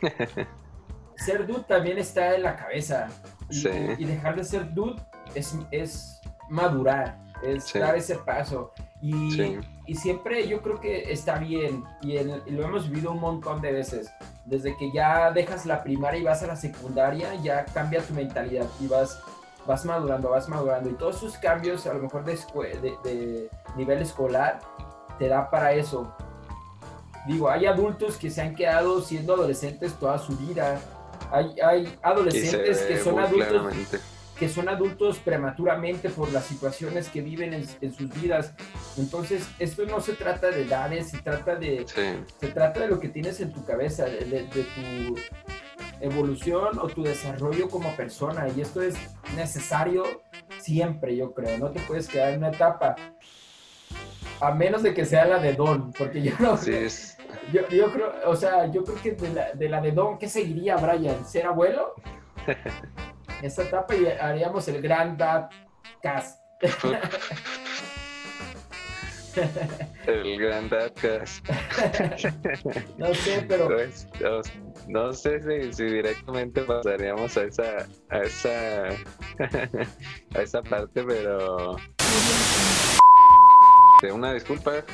[1.16, 3.08] ser dude también está en la cabeza.
[3.50, 4.96] Y, dejar de ser dude
[5.34, 8.72] es, es madurar, es dar ese paso.
[9.00, 13.72] Y, y, siempre yo creo que está bien, y, lo hemos vivido un montón de
[13.72, 14.10] veces.
[14.44, 18.66] Desde que ya dejas la primaria y vas a la secundaria, ya cambia tu mentalidad
[18.80, 19.20] y vas,
[19.66, 20.90] vas madurando, vas madurando.
[20.90, 22.38] Y todos esos cambios, a lo mejor de,
[22.80, 24.60] de, de nivel escolar,
[25.18, 26.14] te da para eso.
[27.26, 30.80] Digo, hay adultos que se han quedado siendo adolescentes toda su vida
[31.32, 33.74] hay, hay adolescentes que son adultos
[34.38, 38.54] que son adultos prematuramente por las situaciones que viven en, sus vidas.
[38.96, 43.08] Entonces, esto no se trata de edades, se trata de, se trata de lo que
[43.08, 45.14] tienes en tu cabeza, de, tu
[46.00, 48.48] evolución o tu desarrollo como persona.
[48.48, 48.96] Y esto es
[49.36, 50.04] necesario
[50.58, 51.58] siempre, yo creo.
[51.58, 52.96] No te puedes quedar en una etapa,
[54.40, 56.56] a menos de que sea la de Don, porque yo no...
[56.56, 57.16] Sí, es
[57.52, 60.28] yo, yo, creo, o sea, yo creo que de la de, la de Don, ¿qué
[60.28, 61.24] seguiría Brian?
[61.26, 61.94] ¿Ser abuelo?
[63.42, 65.50] Esa etapa y haríamos el Grand Dad
[66.00, 66.40] Cast.
[70.06, 71.44] el Grand Dad Cast.
[72.98, 73.66] no sé, pero...
[73.66, 74.06] Pues,
[74.86, 78.88] no, sé si, directamente pasaríamos a esa, a esa,
[80.36, 81.76] a esa parte, pero...
[84.12, 84.84] Una disculpa,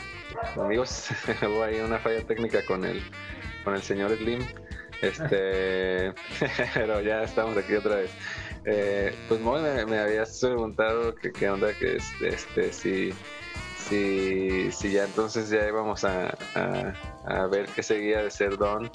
[0.57, 1.11] amigos,
[1.43, 3.03] hubo ahí una falla técnica con el,
[3.65, 4.47] con el señor Slim.
[5.03, 6.13] Este,
[6.75, 8.11] pero ya estamos aquí otra vez.
[8.65, 13.15] Eh, pues me, me, habías preguntado que qué onda, que este, este si,
[13.89, 16.37] si, si ya entonces ya íbamos a,
[17.25, 18.91] a, ver qué seguía de ser Don,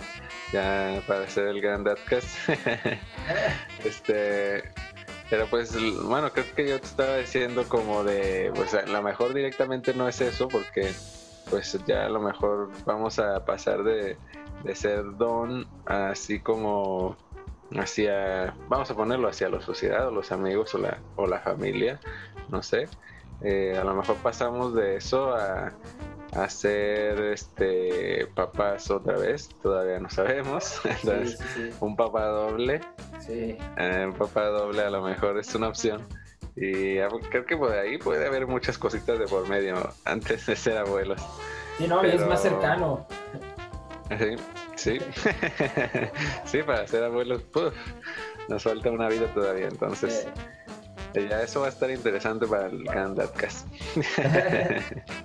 [0.51, 2.49] ya para ser el gran Dadcast.
[3.85, 4.63] este,
[5.29, 9.33] pero pues, bueno, creo que yo te estaba diciendo como de, pues a lo mejor
[9.33, 10.91] directamente no es eso, porque
[11.49, 14.17] pues ya a lo mejor vamos a pasar de,
[14.75, 17.17] ser don así como
[17.75, 21.99] hacia, vamos a ponerlo hacia la sociedad o los amigos o la, o la familia,
[22.49, 22.87] no sé.
[23.41, 25.73] Eh, a lo mejor pasamos de eso a,
[26.35, 30.81] a ser este papás otra vez, todavía no sabemos.
[30.85, 31.39] Entonces,
[31.79, 32.81] un papá doble.
[33.19, 33.57] Sí.
[33.77, 36.01] Eh, un papá doble a lo mejor es una opción.
[36.55, 36.97] Y
[37.31, 41.21] creo que por ahí puede haber muchas cositas de por medio antes de ser abuelos.
[41.77, 43.07] Sí, no, es más cercano.
[44.75, 44.99] Sí, sí.
[46.45, 47.43] sí, para ser abuelos,
[48.49, 50.27] nos falta una vida todavía, entonces
[51.13, 52.83] ya eso va a estar interesante para el
[53.37, 53.67] Cast.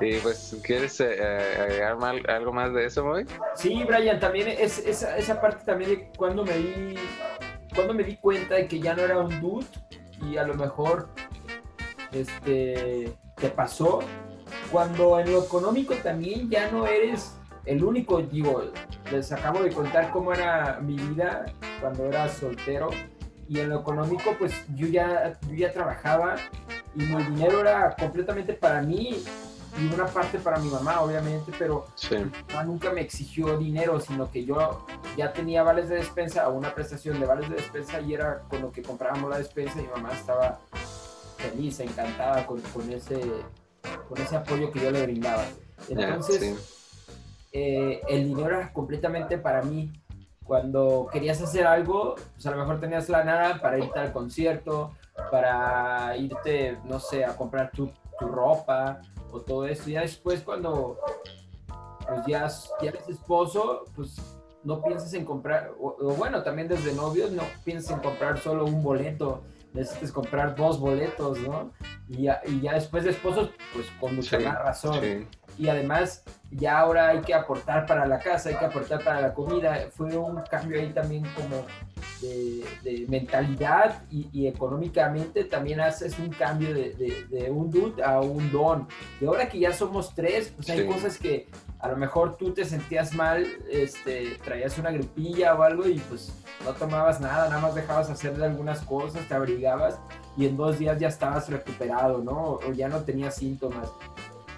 [0.00, 1.96] y pues, ¿quieres eh, agregar
[2.28, 3.26] algo más de eso, Moy?
[3.54, 6.96] Sí, Brian, también es, esa, esa parte también de cuando me di
[7.74, 9.66] cuando me di cuenta de que ya no era un dude
[10.28, 11.08] y a lo mejor
[12.12, 14.00] este, te pasó
[14.72, 18.64] cuando en lo económico también ya no eres el único, digo,
[19.10, 21.46] les acabo de contar cómo era mi vida
[21.80, 22.90] cuando era soltero
[23.48, 26.36] y en lo económico pues yo ya, yo ya trabajaba
[26.94, 29.22] y mi dinero era completamente para mí
[29.78, 31.86] y una parte para mi mamá, obviamente, pero
[32.64, 34.84] nunca me exigió dinero, sino que yo
[35.16, 38.62] ya tenía vales de despensa o una prestación de vales de despensa y era con
[38.62, 40.58] lo que comprábamos la despensa y mi mamá estaba
[41.36, 43.20] feliz, encantada con, con ese,
[44.08, 45.44] con ese apoyo que yo le brindaba.
[45.88, 46.79] Entonces,
[47.52, 49.92] eh, el dinero era completamente para mí.
[50.44, 54.92] Cuando querías hacer algo, pues a lo mejor tenías la nada para irte al concierto,
[55.30, 59.88] para irte, no sé, a comprar tu, tu ropa o todo eso.
[59.88, 60.98] Ya después cuando
[62.10, 62.48] pues ya,
[62.82, 64.16] ya eres esposo, pues
[64.64, 68.82] no piensas en comprar, o, bueno, también desde novios no piensas en comprar solo un
[68.82, 71.72] boleto, necesitas comprar dos boletos, ¿no?
[72.08, 75.28] Y ya, y ya después de esposos, pues con mucha más razón.
[75.60, 79.34] Y además, ya ahora hay que aportar para la casa, hay que aportar para la
[79.34, 79.88] comida.
[79.94, 81.66] Fue un cambio ahí también como
[82.22, 86.94] de, mentalidad y, económicamente también haces un cambio de,
[87.28, 88.88] de, un dude a un don.
[89.20, 91.46] Y ahora que ya somos tres, pues hay cosas que
[91.78, 96.32] a lo mejor tú te sentías mal, este, traías una gripilla o algo y pues
[96.64, 99.98] no tomabas nada, nada más dejabas hacer algunas cosas, te abrigabas
[100.38, 102.60] y en dos días ya estabas recuperado, ¿no?
[102.66, 103.90] O ya no tenías síntomas.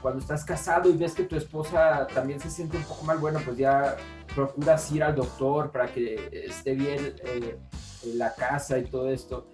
[0.03, 3.39] Cuando estás casado y ves que tu esposa también se siente un poco mal, bueno,
[3.45, 3.97] pues ya
[4.35, 7.57] procuras ir al doctor para que esté bien eh,
[8.17, 9.47] la casa y todo esto.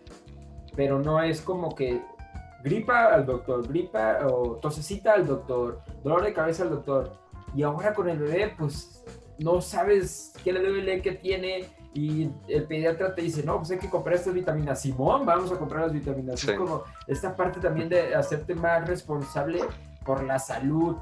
[0.75, 2.03] Pero no es como que
[2.65, 7.13] gripa al doctor, gripa o tosecita al doctor, dolor de cabeza al doctor.
[7.55, 9.05] Y ahora con el bebé, pues
[9.39, 11.67] no sabes qué le duele, qué tiene.
[11.93, 14.81] Y el pediatra te dice, no, pues hay que comprar estas vitaminas.
[14.81, 16.43] Simón, vamos a comprar las vitaminas.
[16.43, 19.61] Es como esta parte también de hacerte más responsable
[20.09, 20.97] por la salud.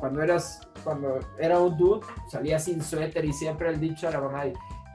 [0.00, 4.20] Cuando eras, cuando era un dude, salía sin suéter y siempre el dicho a la
[4.20, 4.42] mamá,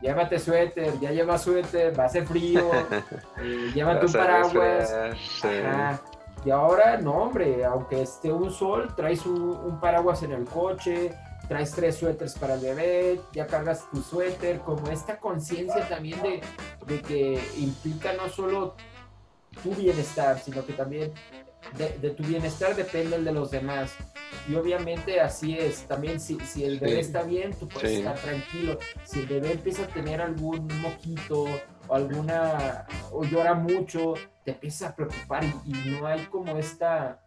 [0.02, 2.70] llévate suéter, ya lleva suéter, va a hacer frío,
[3.42, 4.94] eh, llévate un paraguas.
[6.46, 11.14] Y ahora, no, hombre, aunque esté un sol, traes un, paraguas en el coche,
[11.48, 16.42] traes tres suéteres para el bebé, ya cargas tu suéter, como esta conciencia también de,
[16.86, 18.76] de, que implica no solo
[19.64, 21.14] tu bienestar, sino que también
[21.78, 23.96] de, tu bienestar depende el de los demás.
[24.48, 25.88] Y obviamente así es.
[25.88, 28.80] También si, si el bebé está bien, tú puedes estar tranquilo.
[29.04, 31.46] Si el bebé empieza a tener algún moquito
[31.88, 37.22] o alguna, o llora mucho, te empiezas a preocupar y, y no hay como esta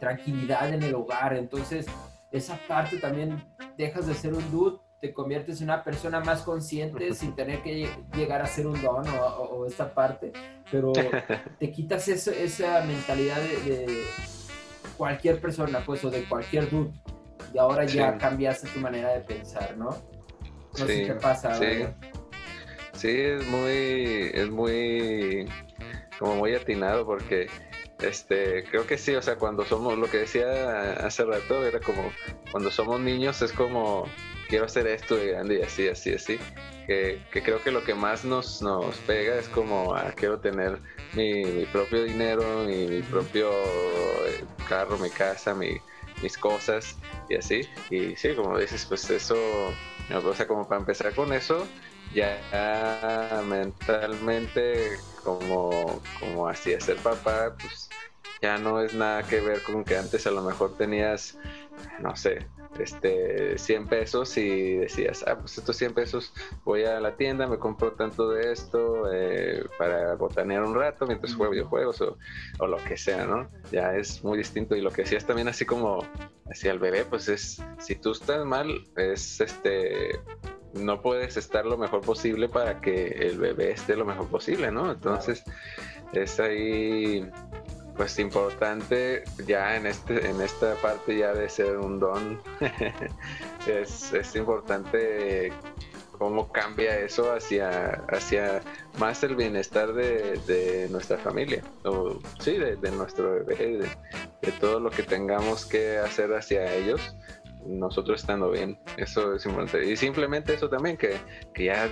[0.00, 1.34] tranquilidad en el hogar.
[1.36, 1.86] Entonces,
[2.32, 3.42] esa parte también
[3.78, 7.90] dejas de ser un dude te conviertes en una persona más consciente sin tener que
[8.16, 10.32] llegar a ser un don o, esta parte,
[10.70, 10.94] pero
[11.60, 14.02] te quitas esa mentalidad de,
[14.96, 16.90] cualquier persona, pues, o de cualquier dude,
[17.52, 19.90] y ahora ya cambiaste tu manera de pensar, ¿no?
[20.78, 21.54] No sé qué pasa.
[21.56, 21.84] Sí.
[22.94, 25.46] sí, es muy, es muy,
[26.18, 27.48] como muy atinado porque
[28.00, 32.10] este, creo que sí, o sea, cuando somos, lo que decía hace rato, era como,
[32.50, 34.06] cuando somos niños es como,
[34.48, 36.38] quiero hacer esto de grande y así, así, así.
[36.86, 40.78] Que, creo que lo que más nos, nos pega es como, ah, quiero tener
[41.14, 43.50] mi, propio dinero, mi, propio
[44.26, 46.96] eh, carro, mi casa, mis cosas
[47.28, 47.62] y así.
[47.90, 49.36] Y sí, como dices, pues eso,
[50.10, 51.66] o sea, como para empezar con eso,
[52.14, 57.88] ya mentalmente como, como así ser papá, pues
[58.42, 61.38] ya no es nada que ver con que antes a lo mejor tenías,
[61.98, 62.46] no sé,
[62.78, 66.32] este 100 pesos y decías, ah, pues estos 100 pesos
[66.64, 71.34] voy a la tienda, me compro tanto de esto eh, para botanear un rato mientras
[71.34, 72.18] juego videojuegos o,
[72.58, 73.48] o, lo que sea, ¿no?
[73.70, 76.04] Ya es muy distinto y lo que decías también así como
[76.50, 80.20] hacia el bebé, pues es, si tú estás mal, es este,
[80.74, 84.92] no puedes estar lo mejor posible para que el bebé esté lo mejor posible, ¿no?
[84.92, 85.44] Entonces
[86.12, 87.28] es ahí
[87.96, 92.40] pues importante ya en este en esta parte ya de ser un don
[93.66, 95.52] es, es, importante
[96.18, 98.62] cómo cambia eso hacia hacia
[98.98, 103.88] más el bienestar de, nuestra familia o sí de, nuestro bebé de,
[104.42, 107.14] de, todo lo que tengamos que hacer hacia ellos
[107.66, 111.16] nosotros estando bien eso es importante y simplemente eso también que,
[111.52, 111.88] que ya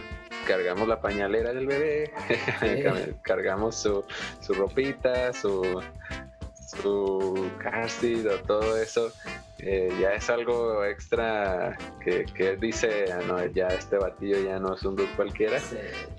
[0.47, 2.13] cargamos la pañalera del bebé,
[3.23, 4.05] cargamos su,
[4.41, 5.83] su ropita, su,
[6.67, 9.13] su car o todo eso.
[9.65, 14.75] Eh, ya es algo extra que, que dice, ah, no, ya este batillo ya no
[14.75, 15.59] es un dude cualquiera,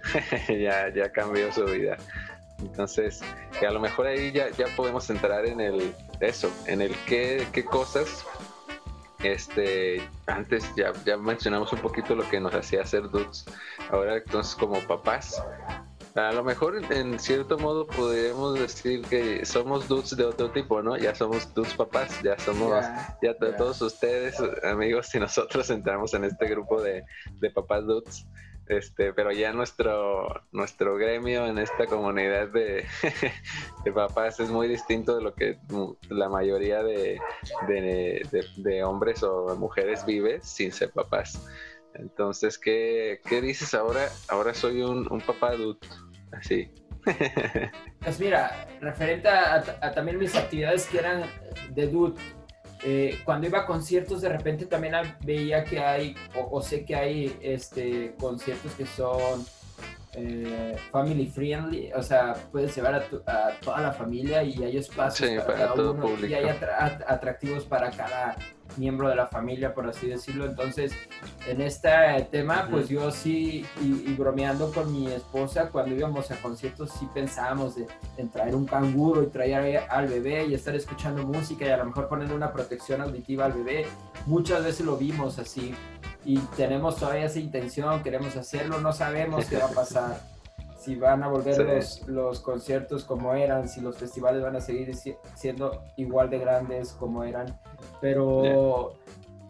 [0.47, 1.97] ya, ya cambió su vida.
[2.59, 3.21] Entonces,
[3.59, 7.45] que a lo mejor ahí ya, ya podemos entrar en el eso, en el qué,
[7.51, 8.25] qué cosas
[9.23, 13.45] este, antes ya, ya mencionamos un poquito lo que nos hacía ser dudes.
[13.89, 15.41] Ahora entonces como papás,
[16.15, 20.95] a lo mejor en cierto modo podríamos decir que somos dudes de otro tipo, ¿no?
[20.97, 22.85] Ya somos dudes papás, ya somos,
[23.21, 27.03] ya todos ustedes, amigos y nosotros entramos en este grupo de,
[27.39, 28.27] de papás dudes.
[28.67, 32.85] Este, pero ya nuestro, nuestro gremio en esta comunidad de,
[33.93, 35.57] papás es muy distinto de lo que
[36.09, 37.19] la mayoría de,
[38.85, 41.45] hombres o mujeres vive sin ser papás.
[41.95, 44.07] Entonces, ¿qué, dices ahora?
[44.29, 45.87] Ahora soy un, papá adulto,
[46.31, 46.69] así.
[47.99, 51.23] Pues mira, referente a, también mis actividades que eran
[51.69, 52.19] de dude,
[52.85, 57.37] eh, cuando iba a conciertos de repente también veía que hay, o, sé que hay
[57.41, 59.45] este, conciertos que son
[60.15, 65.57] eh, family friendly, o sea, puedes llevar a, toda la familia y hay espacios para,
[65.57, 66.45] cada uno y hay
[67.07, 68.35] atractivos para cada
[68.77, 70.45] miembro de la familia, por así decirlo.
[70.45, 70.93] Entonces,
[71.47, 71.89] en este
[72.31, 77.75] tema, pues yo sí, y, bromeando con mi esposa, cuando íbamos a conciertos, sí pensábamos
[77.75, 77.87] de,
[78.17, 81.85] en traer un canguro y traer al bebé y estar escuchando música y a lo
[81.85, 83.85] mejor poner una protección auditiva al bebé.
[84.25, 85.73] Muchas veces lo vimos así
[86.25, 90.21] y tenemos todavía esa intención, queremos hacerlo, no sabemos qué va a pasar.
[90.83, 94.93] si van a volver los, los, conciertos como eran, si los festivales van a seguir
[95.33, 97.57] siendo igual de grandes como eran.
[98.01, 98.93] Pero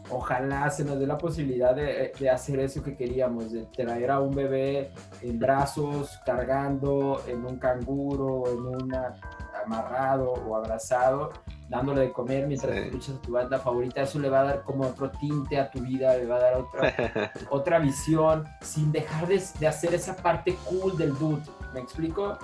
[0.09, 4.19] ojalá se nos dé la posibilidad de, de, hacer eso que queríamos, de traer a
[4.19, 4.91] un bebé
[5.23, 8.95] en brazos, cargando en un canguro, en un
[9.65, 11.31] amarrado o abrazado,
[11.69, 14.85] dándole de comer mientras escuchas a tu banda favorita, eso le va a dar como
[14.85, 19.41] otro tinte a tu vida, le va a dar otra, otra visión, sin dejar de,
[19.59, 21.43] de hacer esa parte cool del dude,
[21.73, 22.37] ¿me explico?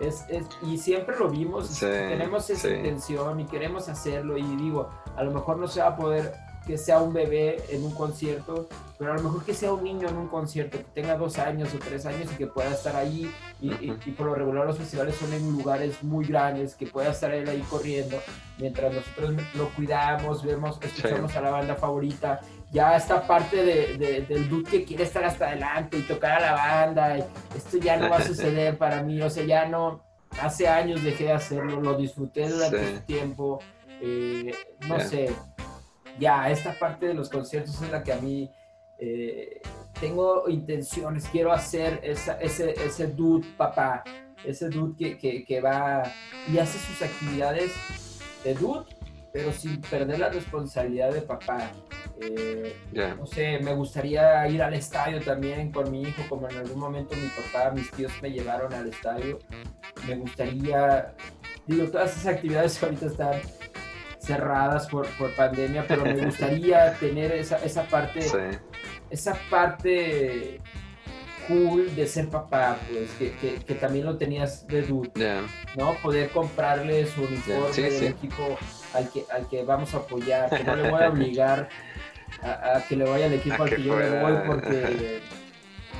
[0.00, 5.22] Es, es, y siempre lo vimos, tenemos esa intención y queremos hacerlo y digo, a
[5.22, 6.32] lo mejor no se va a poder
[6.66, 10.08] que sea un bebé en un concierto, pero a lo mejor que sea un niño
[10.08, 13.30] en un concierto, que tenga dos años o tres años y que pueda estar ahí.
[13.60, 17.48] Y, por lo regular los festivales son en lugares muy grandes, que pueda estar él
[17.48, 18.18] ahí corriendo,
[18.58, 22.40] mientras nosotros lo cuidamos, vemos, escuchamos a la banda favorita.
[22.70, 26.52] Ya esta parte de, del dude que quiere estar hasta adelante y tocar a la
[26.52, 27.16] banda,
[27.54, 30.02] esto ya no va a suceder para mí, o sea, ya no,
[30.40, 33.02] hace años dejé de hacerlo, lo disfruté durante sí.
[33.06, 33.60] tiempo,
[34.00, 34.54] eh,
[34.88, 35.30] no sé,
[36.18, 38.50] ya esta parte de los conciertos es la que a mí
[38.98, 39.60] eh,
[40.00, 44.04] tengo intenciones, quiero hacer ese, ese dude papá,
[44.44, 46.02] ese dude que, que, va
[46.52, 47.72] y hace sus actividades
[48.44, 48.84] de dude,
[49.32, 51.70] pero sin perder la responsabilidad de papá.
[52.20, 52.74] Eh,
[53.18, 57.16] no sé, me gustaría ir al estadio también con mi hijo, como en algún momento
[57.16, 59.38] mi papá, mis tíos me llevaron al estadio.
[60.06, 61.14] Me gustaría,
[61.66, 63.40] digo, todas esas actividades ahorita están
[64.22, 68.20] cerradas por, por pandemia, pero me gustaría tener esa, esa parte,
[69.10, 70.60] esa parte
[71.48, 75.42] cool de ser papá, pues, que, que, también lo tenías de dude,
[75.76, 75.94] ¿no?
[75.94, 78.56] Poder comprarle su uniforme del equipo
[78.94, 81.68] al que, al que vamos a apoyar, que no le voy a obligar
[82.42, 85.20] a, que le vaya al equipo al que, yo le voy porque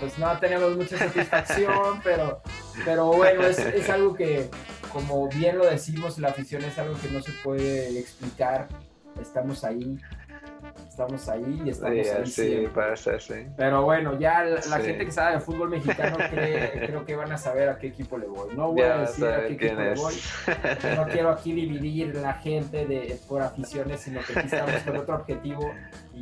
[0.01, 2.41] pues no tenemos mucha satisfacción, pero,
[2.85, 4.49] pero bueno, es, es algo que,
[4.93, 8.69] como bien lo decimos, la afición es algo que no se puede explicar.
[9.21, 9.99] Estamos ahí,
[10.89, 12.27] estamos ahí y estamos ahí.
[12.27, 13.47] Sí, pasa, sí.
[13.57, 17.69] Pero bueno, ya la, gente que sabe de fútbol mexicano creo que van a saber
[17.69, 18.55] a qué equipo le voy.
[18.55, 20.15] No voy a decir a qué equipo le voy.
[20.97, 25.17] No quiero aquí dividir la gente de, por aficiones, sino que aquí estamos con otro
[25.17, 25.71] objetivo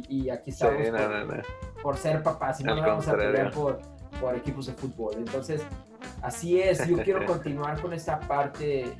[0.08, 0.82] y, aquí estamos
[1.82, 3.80] por, ser papás y no vamos a pelear por,
[4.20, 5.14] por equipos de fútbol.
[5.16, 5.62] Entonces,
[6.22, 8.92] Así es, yo quiero continuar con esta parte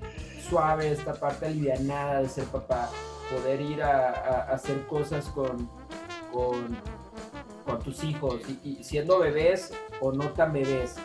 [0.49, 2.89] suave, esta parte alivianada de ser papá,
[3.31, 5.71] poder ir a, hacer cosas con,
[6.33, 6.79] con,
[7.85, 10.97] tus hijos, y, siendo bebés o no tan bebés,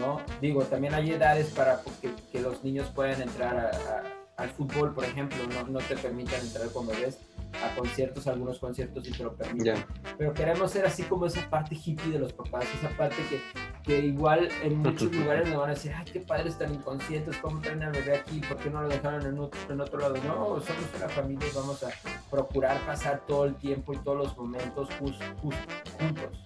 [0.00, 0.20] ¿no?
[0.40, 4.04] Digo, también hay edades para que, los niños puedan entrar
[4.36, 7.18] al fútbol, por ejemplo, no, no te permitan entrar con bebés,
[7.62, 9.84] a conciertos, algunos conciertos y te lo permiten.
[10.16, 13.40] Pero queremos ser así como esa parte hippie de los papás, esa parte que,
[13.82, 17.60] que igual en muchos lugares nos van a decir, ay, qué padres tan inconscientes, ¿cómo
[17.60, 18.40] traen al bebé aquí?
[18.40, 20.16] ¿Por qué no lo dejaron en otro, en otro lado?
[20.16, 21.90] No, somos una familia y vamos a
[22.30, 26.44] procurar pasar todo el tiempo y todos los momentos juntos.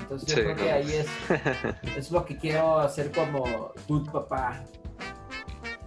[0.00, 1.06] Entonces yo creo que ahí es,
[1.96, 4.64] es lo que quiero hacer como tu papá.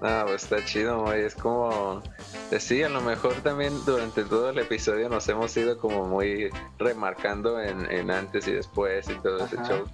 [0.01, 2.01] No, pues está chido, Es como
[2.59, 7.61] Sí, a lo mejor también durante todo el episodio nos hemos ido como muy remarcando
[7.61, 9.85] en, antes y después y todo ese show.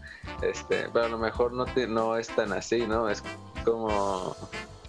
[0.42, 3.10] Este, pero a lo mejor no, no es tan así, ¿no?
[3.10, 3.24] Es
[3.64, 4.36] como,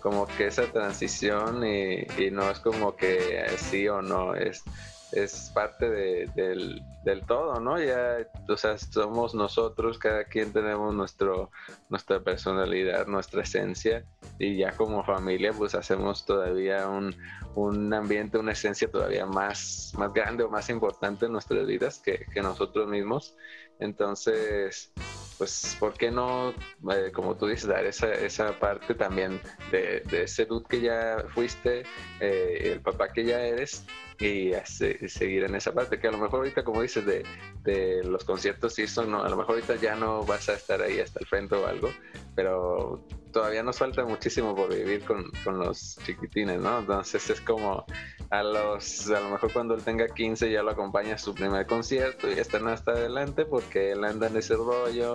[0.01, 4.65] como que esa transición y, y no es como que sí o no, es
[5.13, 6.83] es parte del,
[7.27, 7.81] todo, ¿no?
[7.83, 11.51] Ya, o sea, somos nosotros, cada quien tenemos nuestro,
[11.89, 14.05] nuestra personalidad, nuestra esencia,
[14.39, 17.15] y ya como familia, pues hacemos todavía un,
[17.55, 22.27] un ambiente, una esencia todavía más, más grande o más importante en nuestras vidas que,
[22.33, 23.35] que nosotros mismos.
[23.81, 24.93] Entonces,
[25.39, 29.41] pues, ¿por qué no, eh, como tú dices, dar esa, esa parte también
[29.71, 31.85] de, de ese dude que ya fuiste,
[32.21, 33.87] eh, el papá que ya eres,
[34.21, 37.25] y, seguir en esa parte, que a lo mejor ahorita, como dices, de,
[37.63, 40.83] de los conciertos, sí son, no, a lo mejor ahorita ya no vas a estar
[40.83, 41.91] ahí hasta el frente o algo,
[42.35, 46.81] pero todavía nos falta muchísimo por vivir con, con, los chiquitines, ¿no?
[46.81, 47.85] Entonces es como
[48.31, 51.67] a los, a lo mejor cuando él tenga 15 ya lo acompaña a su primer
[51.67, 55.15] concierto y están hasta adelante porque él anda en ese rollo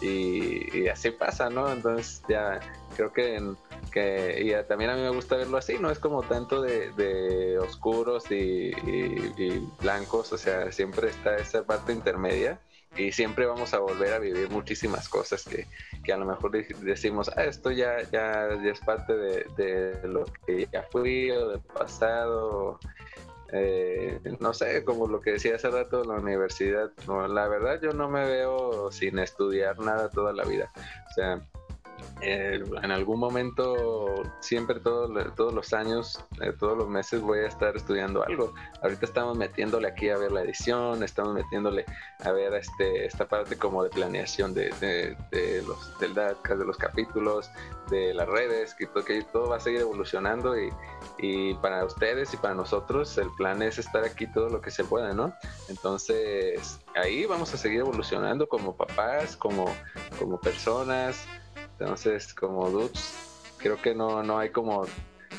[0.00, 1.70] y, así pasa, ¿no?
[1.70, 2.60] Entonces ya
[2.96, 3.42] creo que,
[3.90, 7.58] que y también a mí me gusta verlo así, no es como tanto de, de
[7.58, 8.72] oscuros y
[9.80, 12.60] blancos, o sea, siempre está esa parte intermedia
[12.96, 15.66] y siempre vamos a volver a vivir muchísimas cosas que,
[16.04, 20.68] que a lo mejor decimos, ah, esto ya, ya, es parte de, de, lo que
[20.72, 22.78] ya fui o del pasado.
[23.52, 27.80] Eh, no sé, como lo que decía hace rato en la universidad, no, la verdad
[27.80, 30.72] yo no me veo sin estudiar nada toda la vida.
[31.10, 31.40] O sea,
[32.20, 37.76] eh, en algún momento, siempre todos los años, eh, todos los meses voy a estar
[37.76, 38.54] estudiando algo.
[38.82, 41.84] Ahorita estamos metiéndole aquí a ver la edición, estamos metiéndole
[42.24, 44.70] a ver este, esta parte como de planeación de,
[45.66, 47.50] los, del de los capítulos,
[47.90, 50.70] de las redes, que, que todo va a seguir evolucionando y,
[51.18, 54.84] y, para ustedes y para nosotros el plan es estar aquí todo lo que se
[54.84, 55.34] pueda, ¿no?
[55.68, 59.66] Entonces ahí vamos a seguir evolucionando como papás, como,
[60.18, 61.26] como personas
[61.78, 64.86] entonces, como dudes, creo que no, no hay como,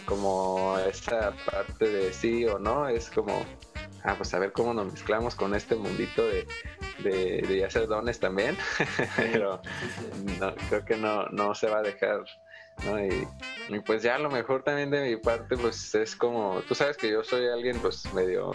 [0.06, 3.44] como esa parte de sí o no, es como
[4.06, 6.46] ah, pues a ver cómo nos mezclamos con este mundito de,
[7.04, 8.56] de, hacer dones también,
[9.18, 9.62] pero
[10.70, 12.24] creo que no, no se va a dejar,
[12.86, 13.04] ¿no?
[13.04, 13.28] Y,
[13.86, 17.10] pues ya a lo mejor también de mi parte, pues es como, tú sabes que
[17.10, 18.52] yo soy alguien pues medio,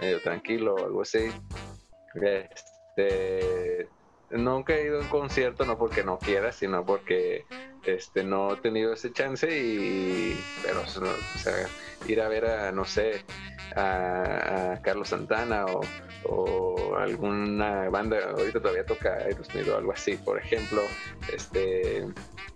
[0.00, 1.30] medio tranquilo o algo así.
[2.14, 3.88] Este,
[4.30, 7.46] nunca he ido a un concierto, no porque no quiera, sino porque
[7.86, 11.66] este no he tenido ese chance y pero o sea,
[12.06, 13.24] ir a ver a no sé
[13.76, 20.80] a, Carlos Santana o, alguna banda ahorita todavía toca Aerosmith o algo así por ejemplo
[21.32, 22.06] este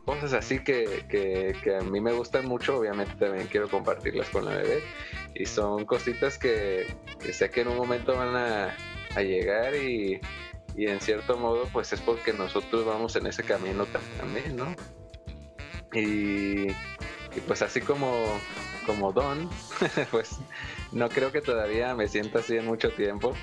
[0.07, 4.55] cosas así que, que, a mí me gustan mucho obviamente también quiero compartirlas con la
[4.55, 4.83] bebé
[5.35, 6.87] y son cositas que,
[7.31, 8.77] sé que en un momento van a,
[9.15, 10.21] a llegar y
[10.79, 13.85] y en cierto modo pues es porque nosotros vamos en ese camino
[14.21, 14.77] también, ¿no?
[15.93, 16.69] Y,
[17.49, 18.39] pues así como,
[18.87, 19.51] como Don,
[20.13, 20.37] pues
[20.93, 23.35] no creo que todavía me sienta así en mucho tiempo,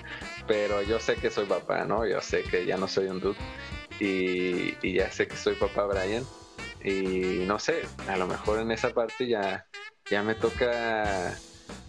[0.48, 2.08] pero yo sé que soy papá, ¿no?
[2.08, 3.38] Yo sé que ya no soy un dude
[4.00, 6.24] y, y ya sé que soy papá Brian
[6.82, 9.68] y no sé, a lo mejor en esa parte ya,
[10.10, 11.38] ya me toca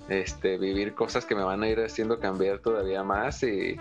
[0.09, 3.77] este, vivir cosas que me van a ir haciendo cambiar todavía más y,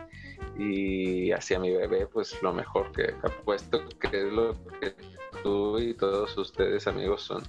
[0.58, 4.96] y hacia mi bebé pues lo mejor que apuesto que es lo que
[5.44, 7.44] tú y todos ustedes amigos son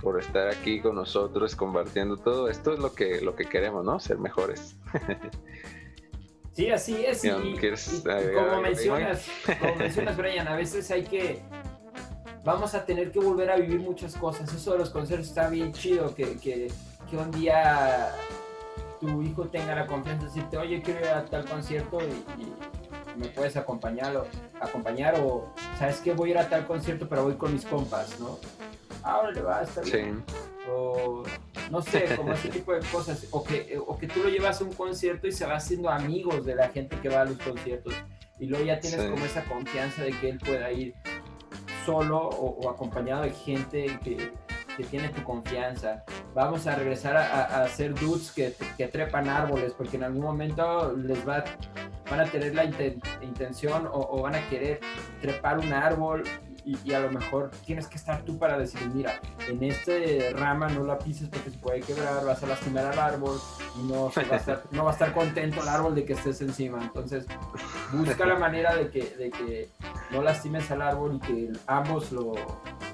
[0.00, 2.48] por estar aquí con nosotros compartiendo todo.
[2.48, 4.76] Esto es lo que lo que queremos no ser mejores.
[6.52, 9.24] Sí así es y, como mencionas
[9.60, 11.40] como mencionas Brian a veces hay que
[12.44, 14.52] vamos a tener que volver a vivir muchas cosas.
[14.52, 16.68] Eso de los conciertos está bien chido que, que,
[17.08, 18.12] que un día
[19.00, 22.52] tu hijo tenga la confianza de decirte, oye, quiero ir a tal concierto y,
[23.16, 24.26] me puedes acompañar o,
[24.60, 26.12] acompañar o, ¿sabes qué?
[26.12, 28.38] Voy a ir a tal concierto, pero voy con mis compas, ¿no?
[29.02, 30.22] Ahora le va a estar bien.
[30.70, 31.24] O,
[31.70, 33.26] no sé, como ese tipo de cosas.
[33.32, 36.44] O que, o que tú lo llevas a un concierto y se va haciendo amigos
[36.44, 37.94] de la gente que va a los conciertos.
[38.38, 40.94] Y luego ya tienes como esa confianza de que él pueda ir
[41.84, 44.32] solo o, o acompañado de gente que,
[44.80, 46.04] que tiene tu confianza.
[46.34, 51.26] Vamos a regresar a, hacer dudes que, que, trepan árboles, porque en algún momento les
[51.28, 51.44] va,
[52.10, 52.64] van a tener la
[53.22, 54.80] intención o, van a querer
[55.20, 56.24] trepar un árbol
[56.64, 60.84] y, a lo mejor tienes que estar tú para decir, mira, en este rama no
[60.84, 63.38] la pises porque se puede quebrar, vas a lastimar al árbol
[63.78, 66.40] y no, va, a estar, no va a estar contento el árbol de que estés
[66.42, 66.80] encima.
[66.82, 67.26] Entonces,
[67.92, 69.68] busca la manera de que, de que
[70.10, 72.34] no lastimes al árbol y que ambos lo,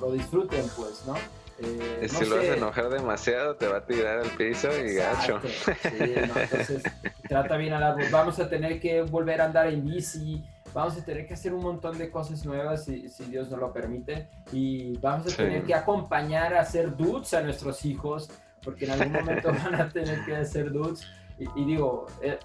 [0.00, 1.14] lo disfruten, pues, ¿no?
[1.58, 5.40] Eh, si lo vas a enojar demasiado, te va a tirar al piso y gacho.
[5.84, 6.82] entonces,
[7.28, 8.04] trata bien al árbol.
[8.10, 10.44] Vamos a tener que volver a andar en bici.
[10.74, 13.72] Vamos a tener que hacer un montón de cosas nuevas si, si Dios nos lo
[13.72, 14.28] permite.
[14.52, 18.30] Y vamos a tener que acompañar a hacer dudes a nuestros hijos,
[18.62, 21.06] porque en algún momento van a tener que hacer dudes.
[21.38, 22.38] Y, digo, eh,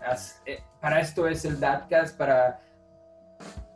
[0.45, 2.59] eh, para esto es el Dadcast, para,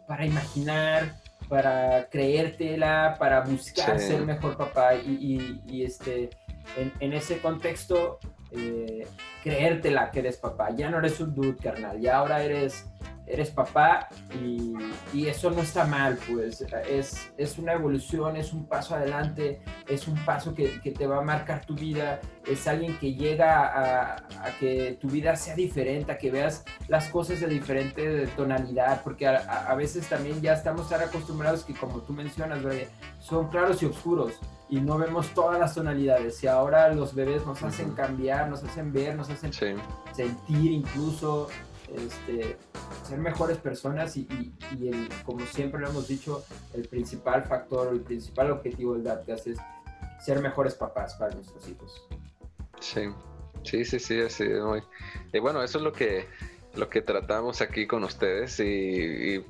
[0.07, 1.13] para imaginar,
[1.47, 6.29] para creértela, para buscar ser mejor papá y, y, este,
[6.77, 8.19] en, en, ese contexto,
[8.51, 9.07] eh,
[9.43, 10.69] creértela que eres papá.
[10.75, 12.85] Ya no eres un dude, carnal, ya ahora eres
[13.27, 14.09] eres papá
[14.41, 14.75] y,
[15.25, 20.15] eso no está mal, pues es, es, una evolución, es un paso adelante, es un
[20.23, 24.27] paso que, te va a marcar tu vida, es alguien que llega a,
[24.59, 29.73] que tu vida sea diferente, a que veas las cosas de diferente tonalidad, porque a,
[29.75, 32.59] veces también ya estamos tan acostumbrados que como tú mencionas,
[33.19, 37.61] son claros y oscuros y no vemos todas las tonalidades y ahora los bebés nos
[37.63, 41.47] hacen cambiar, nos hacen ver, nos hacen sentir incluso
[41.93, 42.57] este,
[43.03, 44.27] ser mejores personas y,
[44.81, 49.57] el, como siempre lo hemos dicho, el principal factor, el principal objetivo del DATCAS es
[50.23, 52.07] ser mejores papás para nuestros hijos.
[52.79, 53.09] Sí,
[53.63, 54.81] sí, sí, sí, así muy...
[55.33, 56.27] Y bueno, eso es lo que
[56.75, 59.43] lo que tratamos aquí con ustedes y,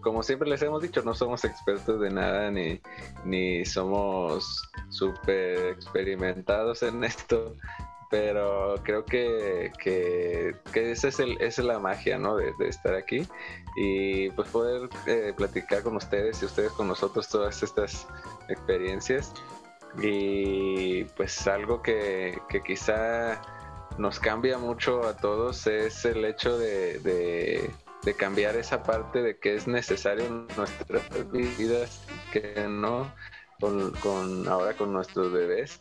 [0.00, 2.80] como siempre les hemos dicho, no somos expertos de nada ni,
[3.24, 7.56] ni somos súper experimentados en esto,
[8.10, 12.36] pero creo que, que, esa es, el, es la magia, ¿no?
[12.36, 13.26] De, estar aquí
[13.76, 18.08] y pues poder eh, platicar con ustedes y ustedes con nosotros todas estas
[18.48, 19.32] experiencias
[20.02, 23.40] y pues algo que, quizá
[23.96, 29.54] nos cambia mucho a todos es el hecho de, de, cambiar esa parte de que
[29.54, 33.12] es necesario en nuestras vidas, que no
[33.60, 35.78] con, con ahora con nuestros bebés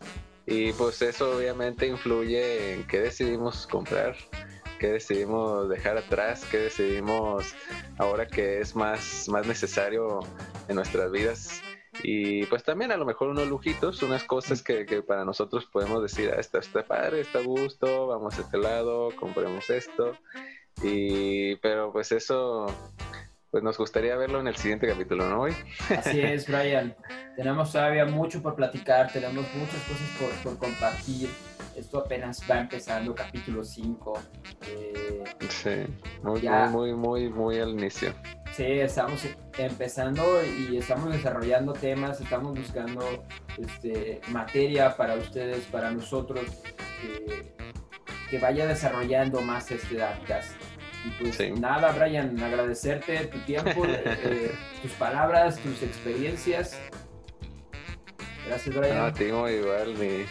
[0.49, 4.15] y pues eso obviamente influye en qué decidimos comprar,
[4.79, 7.53] qué decidimos dejar atrás, qué decidimos
[7.99, 10.21] ahora que es más, más necesario
[10.67, 11.61] en nuestras vidas.
[12.01, 16.31] y pues también a lo mejor unos lujitos, unas cosas que, para nosotros podemos decir,
[16.35, 20.17] ah, está, está padre, está a gusto, vamos a este lado, compremos esto.
[20.81, 22.67] Y, pero pues eso,
[23.51, 25.55] pues nos gustaría verlo en el siguiente capítulo, ¿no, hoy?
[25.97, 26.95] Así es, Brian.
[27.35, 31.29] tenemos todavía mucho por platicar, tenemos muchas cosas por, por compartir.
[31.75, 34.19] Esto apenas va empezando, capítulo 5.
[34.67, 35.69] Eh, sí,
[36.21, 38.13] muy, muy, muy, muy al inicio.
[38.51, 39.25] Sí, estamos
[39.57, 43.25] empezando y estamos desarrollando temas, estamos buscando
[43.57, 46.61] este, materia para ustedes, para nosotros,
[48.29, 50.51] que vaya desarrollando más este podcast.
[51.05, 56.77] Y pues nada, Brian, agradecerte tu tiempo, eh, tus palabras, tus experiencias.
[58.47, 58.97] Gracias, Brian.
[58.97, 60.25] No, Timo, igual, y,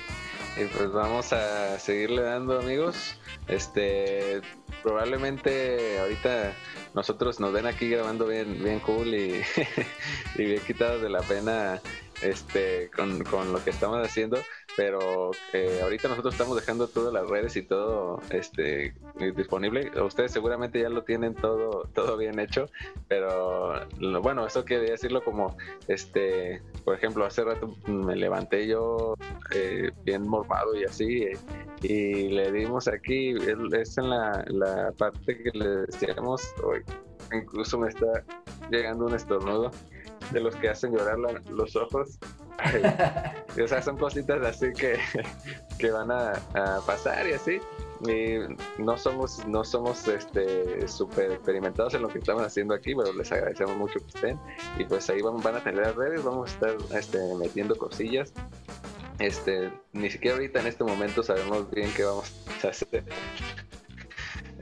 [0.76, 3.18] pues vamos a seguirle dando, amigos.
[3.46, 4.40] Este,
[4.82, 6.52] probablemente ahorita
[6.94, 9.42] nosotros nos ven aquí grabando bien, bien cool y,
[10.34, 11.80] y bien quitados de la pena
[12.20, 14.38] este, con, con lo que estamos haciendo
[14.78, 18.94] pero eh, ahorita nosotros estamos dejando todas las redes y todo este
[19.36, 19.90] disponible.
[20.00, 22.66] Ustedes seguramente ya lo tienen todo todo bien hecho,
[23.08, 23.74] pero
[24.22, 25.56] bueno, eso quería decirlo como
[25.88, 29.14] este, por ejemplo, hace rato me levanté yo
[29.52, 31.26] eh, bien mormado y así
[31.82, 33.34] y le dimos aquí
[33.72, 36.84] es en la, la parte que le decíamos hoy.
[37.32, 38.22] Incluso me está
[38.70, 39.72] llegando un estornudo
[40.30, 41.18] de los que hacen llorar
[41.50, 42.18] los ojos
[43.62, 44.98] o sea, son cositas así que,
[45.78, 46.32] que van a,
[46.86, 47.60] pasar y así.
[48.06, 48.38] Y
[48.80, 53.30] no somos, no somos este súper experimentados en lo que estamos haciendo aquí, pero les
[53.32, 54.38] agradecemos mucho que estén.
[54.78, 58.32] Y pues ahí van, van a tener las redes, vamos a estar este, metiendo cosillas.
[59.18, 62.32] Este, ni siquiera ahorita en este momento sabemos bien qué vamos
[62.62, 63.04] a hacer.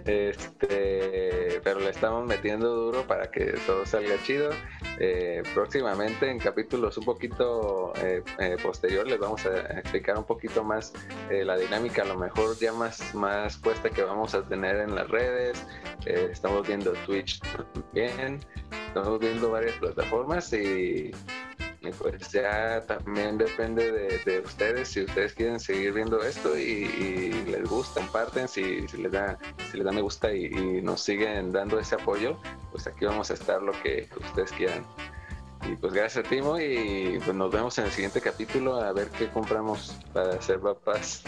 [0.07, 4.51] Este, pero le estamos metiendo duro para que todo salga chido.
[4.99, 10.65] Eh, próximamente en capítulos un poquito eh, eh, posterior les vamos a explicar un poquito
[10.65, 10.95] más
[11.31, 15.09] la dinámica, a lo mejor ya más, más puesta que vamos a tener en las
[15.09, 15.67] redes.
[16.07, 17.41] estamos viendo Twitch
[17.75, 18.41] también,
[18.89, 21.11] estamos viendo varias plataformas y
[21.99, 28.01] pues ya también depende de, ustedes si ustedes quieren seguir viendo esto y, les gusta,
[28.01, 29.39] comparten, si, si, les da,
[29.71, 30.49] si les da me gusta y,
[30.83, 32.39] nos siguen dando ese apoyo,
[32.71, 34.85] pues aquí vamos a estar lo que ustedes quieran.
[35.63, 39.09] Y pues gracias a Timo y pues nos vemos en el siguiente capítulo a ver
[39.09, 41.25] qué compramos para hacer papás.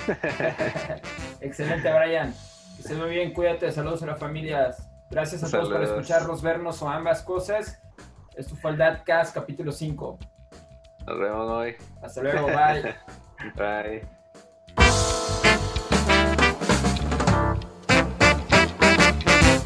[1.41, 2.33] Excelente, Brian.
[2.77, 4.89] Que estés muy bien, cuídate, saludos a las familias.
[5.11, 7.81] Gracias a todos por escucharnos, vernos o ambas cosas.
[8.37, 10.19] Esto fue el Dadcast capítulo 5.
[11.09, 11.75] Nos vemos hoy.
[12.03, 12.95] Hasta luego, bye.
[13.57, 14.18] bye.